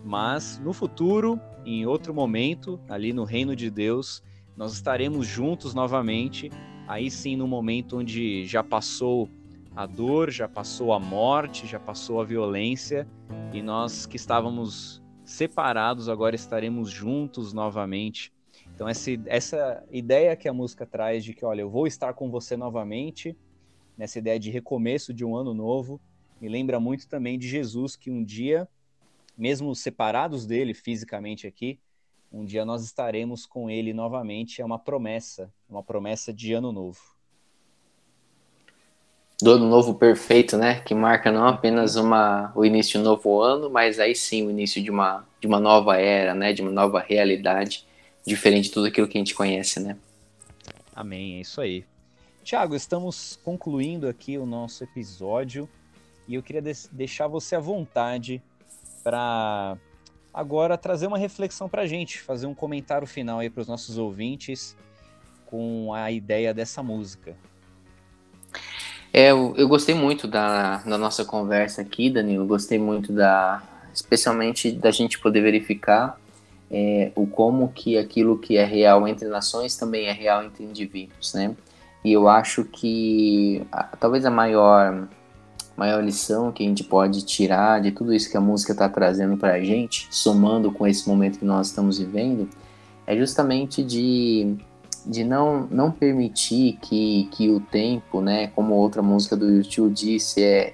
mas 0.03 0.59
no 0.59 0.73
futuro, 0.73 1.39
em 1.63 1.85
outro 1.85 2.13
momento, 2.13 2.79
ali 2.89 3.13
no 3.13 3.23
reino 3.23 3.55
de 3.55 3.69
Deus, 3.69 4.23
nós 4.57 4.73
estaremos 4.73 5.27
juntos 5.27 5.73
novamente. 5.73 6.49
Aí 6.87 7.11
sim, 7.11 7.35
no 7.35 7.47
momento 7.47 7.97
onde 7.97 8.45
já 8.45 8.63
passou 8.63 9.29
a 9.75 9.85
dor, 9.85 10.29
já 10.29 10.47
passou 10.47 10.91
a 10.93 10.99
morte, 10.99 11.65
já 11.65 11.79
passou 11.79 12.19
a 12.19 12.25
violência 12.25 13.07
e 13.53 13.61
nós 13.61 14.05
que 14.05 14.17
estávamos 14.17 15.01
separados 15.23 16.09
agora 16.09 16.35
estaremos 16.35 16.89
juntos 16.89 17.53
novamente. 17.53 18.33
Então 18.75 18.87
essa, 18.87 19.11
essa 19.25 19.83
ideia 19.89 20.35
que 20.35 20.47
a 20.47 20.53
música 20.53 20.85
traz 20.85 21.23
de 21.23 21.33
que, 21.33 21.45
olha, 21.45 21.61
eu 21.61 21.69
vou 21.69 21.87
estar 21.87 22.13
com 22.13 22.29
você 22.29 22.57
novamente, 22.57 23.37
nessa 23.97 24.19
ideia 24.19 24.39
de 24.39 24.51
recomeço 24.51 25.13
de 25.13 25.23
um 25.23 25.35
ano 25.35 25.53
novo, 25.53 26.01
me 26.39 26.49
lembra 26.49 26.79
muito 26.79 27.07
também 27.07 27.37
de 27.37 27.47
Jesus 27.47 27.95
que 27.95 28.11
um 28.11 28.23
dia, 28.23 28.67
mesmo 29.37 29.73
separados 29.75 30.45
dele 30.45 30.73
fisicamente 30.73 31.47
aqui, 31.47 31.79
um 32.31 32.43
dia 32.43 32.65
nós 32.65 32.83
estaremos 32.83 33.45
com 33.45 33.69
ele 33.69 33.93
novamente, 33.93 34.61
é 34.61 34.65
uma 34.65 34.79
promessa, 34.79 35.53
uma 35.69 35.83
promessa 35.83 36.33
de 36.33 36.53
ano 36.53 36.71
novo 36.71 37.20
do 39.41 39.51
ano 39.51 39.67
novo 39.67 39.95
perfeito, 39.95 40.57
né? 40.57 40.81
Que 40.81 40.93
marca 40.93 41.31
não 41.31 41.47
apenas 41.47 41.95
uma, 41.95 42.51
o 42.55 42.63
início 42.63 42.93
de 42.93 42.97
um 42.99 43.01
novo 43.03 43.41
ano, 43.41 43.69
mas 43.69 43.99
aí 43.99 44.15
sim 44.15 44.45
o 44.45 44.51
início 44.51 44.81
de 44.81 44.91
uma, 44.91 45.25
de 45.39 45.47
uma 45.47 45.59
nova 45.59 45.97
era, 45.97 46.35
né? 46.35 46.53
De 46.53 46.61
uma 46.61 46.71
nova 46.71 46.99
realidade, 46.99 47.85
diferente 48.25 48.65
de 48.65 48.71
tudo 48.71 48.87
aquilo 48.87 49.07
que 49.07 49.17
a 49.17 49.21
gente 49.21 49.33
conhece, 49.33 49.79
né? 49.79 49.97
Amém, 50.95 51.37
é 51.37 51.41
isso 51.41 51.59
aí. 51.59 51.83
Tiago, 52.43 52.75
estamos 52.75 53.39
concluindo 53.43 54.07
aqui 54.07 54.37
o 54.37 54.45
nosso 54.45 54.83
episódio 54.83 55.67
e 56.27 56.35
eu 56.35 56.43
queria 56.43 56.61
deixar 56.91 57.27
você 57.27 57.55
à 57.55 57.59
vontade 57.59 58.41
para 59.03 59.77
agora 60.33 60.77
trazer 60.77 61.07
uma 61.07 61.17
reflexão 61.17 61.67
para 61.67 61.81
a 61.81 61.87
gente, 61.87 62.19
fazer 62.19 62.45
um 62.45 62.53
comentário 62.53 63.07
final 63.07 63.39
aí 63.39 63.49
para 63.49 63.61
os 63.61 63.67
nossos 63.67 63.97
ouvintes 63.97 64.75
com 65.45 65.93
a 65.93 66.11
ideia 66.11 66.53
dessa 66.53 66.81
música. 66.81 67.35
É, 69.13 69.31
eu, 69.31 69.53
eu 69.57 69.67
gostei 69.67 69.93
muito 69.93 70.27
da, 70.27 70.77
da 70.77 70.97
nossa 70.97 71.25
conversa 71.25 71.81
aqui, 71.81 72.09
Danilo. 72.09 72.45
Gostei 72.45 72.79
muito 72.79 73.11
da, 73.11 73.61
especialmente 73.93 74.71
da 74.71 74.91
gente 74.91 75.19
poder 75.19 75.41
verificar 75.41 76.17
é, 76.71 77.11
o 77.15 77.27
como 77.27 77.69
que 77.69 77.97
aquilo 77.97 78.37
que 78.37 78.57
é 78.57 78.63
real 78.63 79.05
entre 79.07 79.27
nações 79.27 79.75
também 79.75 80.07
é 80.07 80.13
real 80.13 80.43
entre 80.43 80.63
indivíduos, 80.63 81.33
né? 81.33 81.53
E 82.03 82.13
eu 82.13 82.27
acho 82.27 82.63
que 82.63 83.61
a, 83.71 83.83
talvez 83.83 84.25
a 84.25 84.31
maior 84.31 85.07
maior 85.75 86.03
lição 86.03 86.51
que 86.51 86.63
a 86.63 86.67
gente 86.67 86.83
pode 86.83 87.25
tirar 87.25 87.81
de 87.81 87.91
tudo 87.91 88.13
isso 88.13 88.29
que 88.29 88.37
a 88.37 88.41
música 88.41 88.71
está 88.71 88.87
trazendo 88.87 89.35
para 89.37 89.53
a 89.53 89.59
gente, 89.59 90.07
somando 90.11 90.71
com 90.71 90.85
esse 90.85 91.07
momento 91.07 91.39
que 91.39 91.45
nós 91.45 91.67
estamos 91.67 91.97
vivendo, 91.97 92.47
é 93.07 93.17
justamente 93.17 93.83
de 93.83 94.57
de 95.05 95.23
não, 95.23 95.67
não 95.69 95.91
permitir 95.91 96.77
que, 96.81 97.27
que 97.31 97.49
o 97.49 97.59
tempo, 97.59 98.21
né, 98.21 98.47
como 98.47 98.75
outra 98.75 99.01
música 99.01 99.35
do 99.35 99.49
YouTube 99.49 99.93
disse, 99.93 100.43
é 100.43 100.73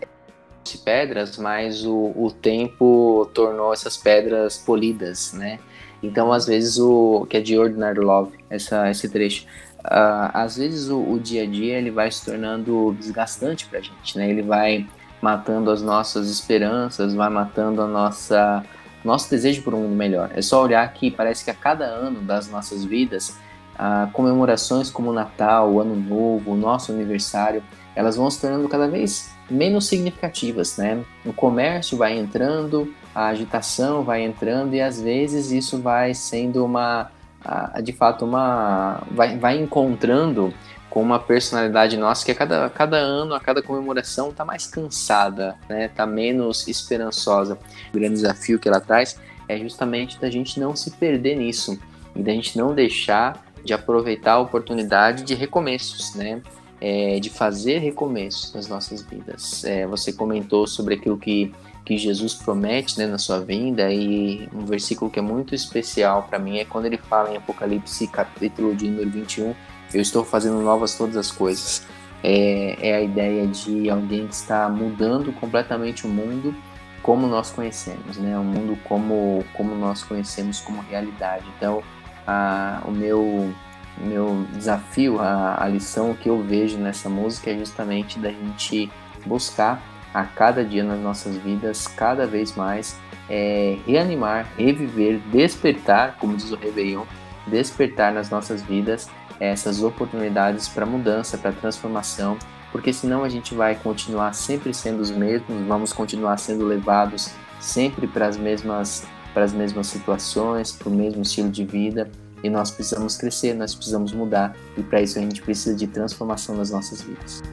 de 0.63 0.77
pedras, 0.77 1.37
mas 1.37 1.85
o, 1.85 2.11
o 2.15 2.31
tempo 2.31 3.29
tornou 3.33 3.71
essas 3.73 3.95
pedras 3.95 4.57
polidas, 4.57 5.33
né? 5.33 5.59
Então, 6.03 6.31
às 6.31 6.45
vezes, 6.45 6.77
o 6.77 7.25
que 7.29 7.37
é 7.37 7.41
de 7.41 7.57
Ordinary 7.57 7.99
Love, 7.99 8.37
essa, 8.49 8.89
esse 8.89 9.09
trecho, 9.09 9.45
uh, 9.79 10.29
às 10.33 10.57
vezes 10.57 10.89
o, 10.89 10.99
o, 10.99 11.19
dia 11.19 11.43
a 11.43 11.45
dia 11.45 11.77
ele 11.77 11.89
vai 11.89 12.11
se 12.11 12.23
tornando 12.23 12.95
desgastante 12.99 13.65
para 13.65 13.79
a 13.79 13.81
gente, 13.81 14.17
né? 14.17 14.29
Ele 14.29 14.41
vai 14.41 14.85
matando 15.21 15.71
as 15.71 15.81
nossas 15.81 16.29
esperanças, 16.29 17.13
vai 17.13 17.29
matando 17.29 17.81
a 17.81 17.87
nossa 17.87 18.63
nosso 19.03 19.29
desejo 19.29 19.61
por 19.61 19.73
um 19.73 19.83
mundo 19.83 19.95
melhor. 19.95 20.31
É 20.35 20.41
só 20.41 20.63
olhar 20.63 20.91
que 20.93 21.09
parece 21.09 21.43
que 21.45 21.49
a 21.49 21.53
cada 21.53 21.85
ano 21.85 22.21
das 22.21 22.49
nossas 22.49 22.83
vidas, 22.83 23.37
uh, 23.79 24.11
comemorações 24.11 24.89
como 24.89 25.13
Natal, 25.13 25.71
o 25.71 25.79
Ano 25.79 25.95
Novo, 25.95 26.51
o 26.51 26.57
nosso 26.57 26.91
aniversário, 26.91 27.63
elas 27.95 28.15
vão 28.15 28.29
se 28.29 28.41
tornando 28.41 28.67
cada 28.67 28.87
vez 28.87 29.31
menos 29.49 29.87
significativas, 29.87 30.77
né? 30.77 31.03
O 31.25 31.33
comércio 31.33 31.97
vai 31.97 32.17
entrando, 32.17 32.93
a 33.15 33.27
agitação 33.27 34.03
vai 34.03 34.23
entrando 34.23 34.73
e 34.73 34.81
às 34.81 35.01
vezes 35.01 35.51
isso 35.51 35.81
vai 35.81 36.13
sendo 36.13 36.63
uma 36.63 37.09
de 37.81 37.93
fato 37.93 38.25
uma 38.25 39.01
vai, 39.09 39.37
vai 39.37 39.57
encontrando 39.57 40.53
com 40.89 41.01
uma 41.01 41.19
personalidade 41.19 41.95
nossa 41.97 42.25
que 42.25 42.31
a 42.31 42.35
cada, 42.35 42.69
cada 42.69 42.97
ano, 42.97 43.33
a 43.33 43.39
cada 43.39 43.61
comemoração 43.61 44.29
está 44.29 44.43
mais 44.43 44.67
cansada, 44.67 45.55
né? 45.69 45.87
Tá 45.89 46.05
menos 46.05 46.67
esperançosa. 46.67 47.57
O 47.89 47.93
grande 47.93 48.15
desafio 48.15 48.59
que 48.59 48.67
ela 48.67 48.79
traz 48.79 49.19
é 49.47 49.57
justamente 49.57 50.19
da 50.19 50.29
gente 50.29 50.59
não 50.59 50.75
se 50.75 50.91
perder 50.91 51.35
nisso 51.35 51.79
e 52.15 52.21
da 52.21 52.31
gente 52.31 52.57
não 52.57 52.73
deixar 52.73 53.46
de 53.67 53.73
aproveitar 53.73 54.33
a 54.33 54.39
oportunidade 54.39 55.23
de 55.23 55.35
recomeços, 55.35 56.15
né? 56.15 56.41
É, 56.79 57.19
de 57.19 57.29
fazer 57.29 57.79
recomeços 57.79 58.53
nas 58.53 58.67
nossas 58.67 59.01
vidas. 59.01 59.63
É, 59.63 59.85
você 59.87 60.13
comentou 60.13 60.67
sobre 60.67 60.93
aquilo 60.93 61.17
que 61.17 61.51
que 61.87 61.97
Jesus 61.97 62.33
promete 62.33 62.99
né, 62.99 63.07
na 63.07 63.17
sua 63.17 63.39
vinda 63.39 63.89
e 63.89 64.49
um 64.53 64.65
versículo 64.65 65.09
que 65.09 65.19
é 65.19 65.21
muito 65.21 65.55
especial 65.55 66.23
para 66.23 66.37
mim 66.37 66.57
é 66.57 66.65
quando 66.65 66.85
ele 66.85 66.97
fala 66.97 67.31
em 67.31 67.37
Apocalipse 67.37 68.05
capítulo 68.07 68.75
de 68.75 68.89
número 68.89 69.09
21 69.09 69.55
eu 69.93 70.01
estou 70.01 70.25
fazendo 70.25 70.61
novas 70.61 70.97
todas 70.97 71.15
as 71.15 71.31
coisas 71.31 71.87
é, 72.21 72.75
é 72.89 72.95
a 72.95 73.01
ideia 73.01 73.47
de 73.47 73.89
alguém 73.89 74.27
que 74.27 74.33
está 74.33 74.67
mudando 74.67 75.31
completamente 75.39 76.05
o 76.05 76.09
mundo 76.09 76.53
como 77.01 77.25
nós 77.25 77.51
conhecemos 77.51 78.17
né 78.17 78.37
o 78.37 78.43
mundo 78.43 78.77
como 78.83 79.45
como 79.53 79.73
nós 79.73 80.03
conhecemos 80.03 80.59
como 80.59 80.81
realidade 80.81 81.45
então 81.55 81.81
a, 82.27 82.81
o 82.85 82.91
meu 82.91 83.53
meu 83.99 84.45
desafio 84.53 85.19
a, 85.19 85.63
a 85.63 85.67
lição 85.67 86.13
que 86.13 86.29
eu 86.29 86.43
vejo 86.43 86.77
nessa 86.77 87.09
música 87.09 87.49
é 87.49 87.57
justamente 87.57 88.19
da 88.19 88.29
gente 88.29 88.91
buscar 89.25 89.81
a 90.13 90.23
cada 90.23 90.63
dia 90.63 90.83
nas 90.83 90.99
nossas 90.99 91.35
vidas, 91.37 91.87
cada 91.87 92.25
vez 92.25 92.55
mais, 92.55 92.97
é, 93.29 93.77
reanimar, 93.85 94.47
reviver, 94.57 95.19
despertar, 95.31 96.17
como 96.17 96.35
diz 96.35 96.51
o 96.51 96.55
Réveillon, 96.55 97.03
despertar 97.45 98.11
nas 98.11 98.29
nossas 98.29 98.61
vidas 98.61 99.09
essas 99.39 99.83
oportunidades 99.83 100.67
para 100.67 100.85
mudança, 100.85 101.37
para 101.37 101.51
transformação, 101.51 102.37
porque 102.71 102.91
senão 102.91 103.23
a 103.23 103.29
gente 103.29 103.53
vai 103.53 103.75
continuar 103.75 104.33
sempre 104.33 104.73
sendo 104.73 105.01
os 105.01 105.11
mesmos, 105.11 105.67
vamos 105.67 105.93
continuar 105.93 106.37
sendo 106.37 106.65
levados 106.65 107.31
sempre 107.59 108.07
para 108.07 108.27
as 108.27 108.37
mesmas 108.37 109.05
para 109.37 109.45
as 109.45 109.53
mesmas 109.53 109.85
situações, 109.85 110.71
para 110.71 110.89
o 110.89 110.91
mesmo 110.91 111.21
estilo 111.21 111.51
de 111.51 111.63
vida, 111.63 112.09
e 112.43 112.49
nós 112.49 112.71
precisamos 112.71 113.17
crescer, 113.17 113.53
nós 113.53 113.75
precisamos 113.75 114.11
mudar, 114.11 114.57
e 114.75 114.81
para 114.81 114.99
isso 114.99 115.19
a 115.19 115.21
gente 115.21 115.43
precisa 115.43 115.75
de 115.75 115.85
transformação 115.85 116.55
nas 116.55 116.71
nossas 116.71 117.03
vidas. 117.03 117.43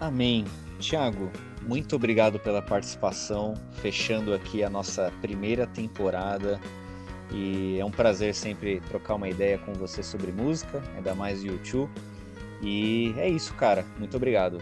Amém. 0.00 0.46
Tiago, 0.78 1.30
muito 1.66 1.94
obrigado 1.94 2.38
pela 2.38 2.62
participação, 2.62 3.52
fechando 3.82 4.32
aqui 4.32 4.64
a 4.64 4.70
nossa 4.70 5.12
primeira 5.20 5.66
temporada. 5.66 6.58
E 7.30 7.78
é 7.78 7.84
um 7.84 7.90
prazer 7.90 8.34
sempre 8.34 8.80
trocar 8.88 9.16
uma 9.16 9.28
ideia 9.28 9.58
com 9.58 9.74
você 9.74 10.02
sobre 10.02 10.32
música, 10.32 10.82
ainda 10.96 11.14
mais 11.14 11.44
YouTube. 11.44 11.90
E 12.62 13.12
é 13.18 13.28
isso, 13.28 13.52
cara. 13.52 13.84
Muito 13.98 14.16
obrigado. 14.16 14.58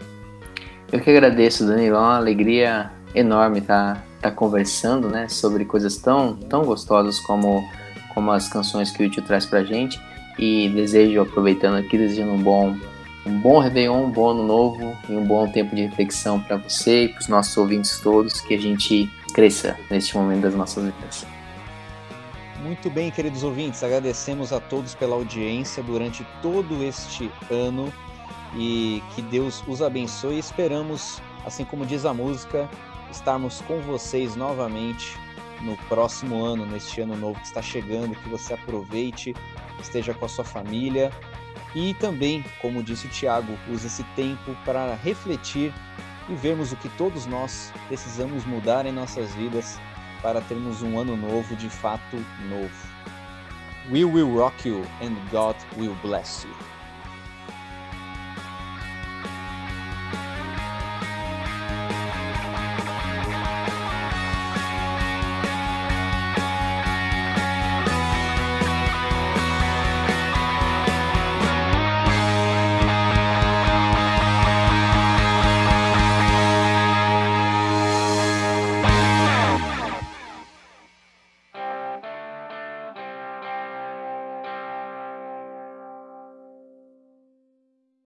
Eu 0.91 0.99
que 1.01 1.09
agradeço, 1.09 1.65
Danilo. 1.65 1.95
É 1.95 1.99
uma 1.99 2.17
alegria 2.17 2.91
enorme 3.13 3.59
estar 3.59 3.95
tá, 3.95 4.03
tá 4.21 4.31
conversando 4.31 5.09
né, 5.09 5.27
sobre 5.27 5.65
coisas 5.65 5.97
tão, 5.97 6.35
tão 6.35 6.63
gostosas 6.63 7.19
como, 7.19 7.63
como 8.13 8.31
as 8.31 8.47
canções 8.47 8.91
que 8.91 9.03
o 9.03 9.05
YouTube 9.05 9.25
traz 9.25 9.45
pra 9.45 9.63
gente. 9.63 9.99
E 10.39 10.69
desejo, 10.69 11.21
aproveitando 11.21 11.77
aqui, 11.77 11.97
desejando 11.97 12.33
um 12.33 12.41
bom 12.41 12.75
um 13.25 13.41
bom 13.41 13.59
Réveillon, 13.59 14.05
um 14.05 14.09
bom 14.09 14.29
ano 14.29 14.43
novo 14.43 14.97
e 15.09 15.13
um 15.13 15.25
bom 15.25 15.51
tempo 15.51 15.75
de 15.75 15.81
reflexão 15.83 16.39
para 16.39 16.55
você 16.55 17.03
e 17.03 17.09
para 17.09 17.19
os 17.19 17.27
nossos 17.27 17.57
ouvintes 17.57 17.99
todos, 17.99 18.39
que 18.39 18.53
a 18.53 18.57
gente 18.57 19.09
cresça 19.33 19.77
neste 19.91 20.15
momento 20.15 20.43
das 20.43 20.55
nossas 20.55 20.85
vidas. 20.85 21.25
Muito 22.63 22.89
bem, 22.89 23.11
queridos 23.11 23.43
ouvintes, 23.43 23.83
agradecemos 23.83 24.53
a 24.53 24.61
todos 24.61 24.95
pela 24.95 25.15
audiência 25.15 25.83
durante 25.83 26.25
todo 26.41 26.81
este 26.83 27.29
ano 27.51 27.91
e 28.55 29.01
que 29.15 29.21
Deus 29.21 29.63
os 29.67 29.81
abençoe. 29.81 30.39
Esperamos, 30.39 31.21
assim 31.45 31.65
como 31.65 31.85
diz 31.85 32.05
a 32.05 32.13
música, 32.13 32.69
estarmos 33.11 33.61
com 33.61 33.81
vocês 33.81 34.35
novamente 34.35 35.17
no 35.61 35.75
próximo 35.89 36.43
ano, 36.43 36.65
neste 36.65 37.01
ano 37.01 37.15
novo 37.15 37.39
que 37.39 37.47
está 37.47 37.61
chegando, 37.61 38.15
que 38.15 38.29
você 38.29 38.53
aproveite, 38.53 39.35
esteja 39.79 40.13
com 40.13 40.25
a 40.25 40.29
sua 40.29 40.43
família 40.45 41.11
e 41.75 41.93
também, 41.95 42.43
como 42.61 42.83
disse 42.83 43.07
o 43.07 43.09
Tiago, 43.09 43.57
use 43.69 43.87
esse 43.87 44.03
tempo 44.15 44.55
para 44.65 44.95
refletir 44.95 45.73
e 46.29 46.35
vermos 46.35 46.71
o 46.71 46.75
que 46.75 46.89
todos 46.89 47.25
nós 47.25 47.71
precisamos 47.87 48.45
mudar 48.45 48.85
em 48.85 48.91
nossas 48.91 49.33
vidas 49.35 49.79
para 50.21 50.41
termos 50.41 50.81
um 50.81 50.99
ano 50.99 51.15
novo 51.15 51.55
de 51.55 51.69
fato 51.69 52.17
novo. 52.49 52.97
We 53.89 54.03
will 54.03 54.35
rock 54.35 54.67
you 54.67 54.83
and 55.01 55.15
God 55.31 55.55
will 55.77 55.95
bless 56.01 56.45
you. 56.45 56.76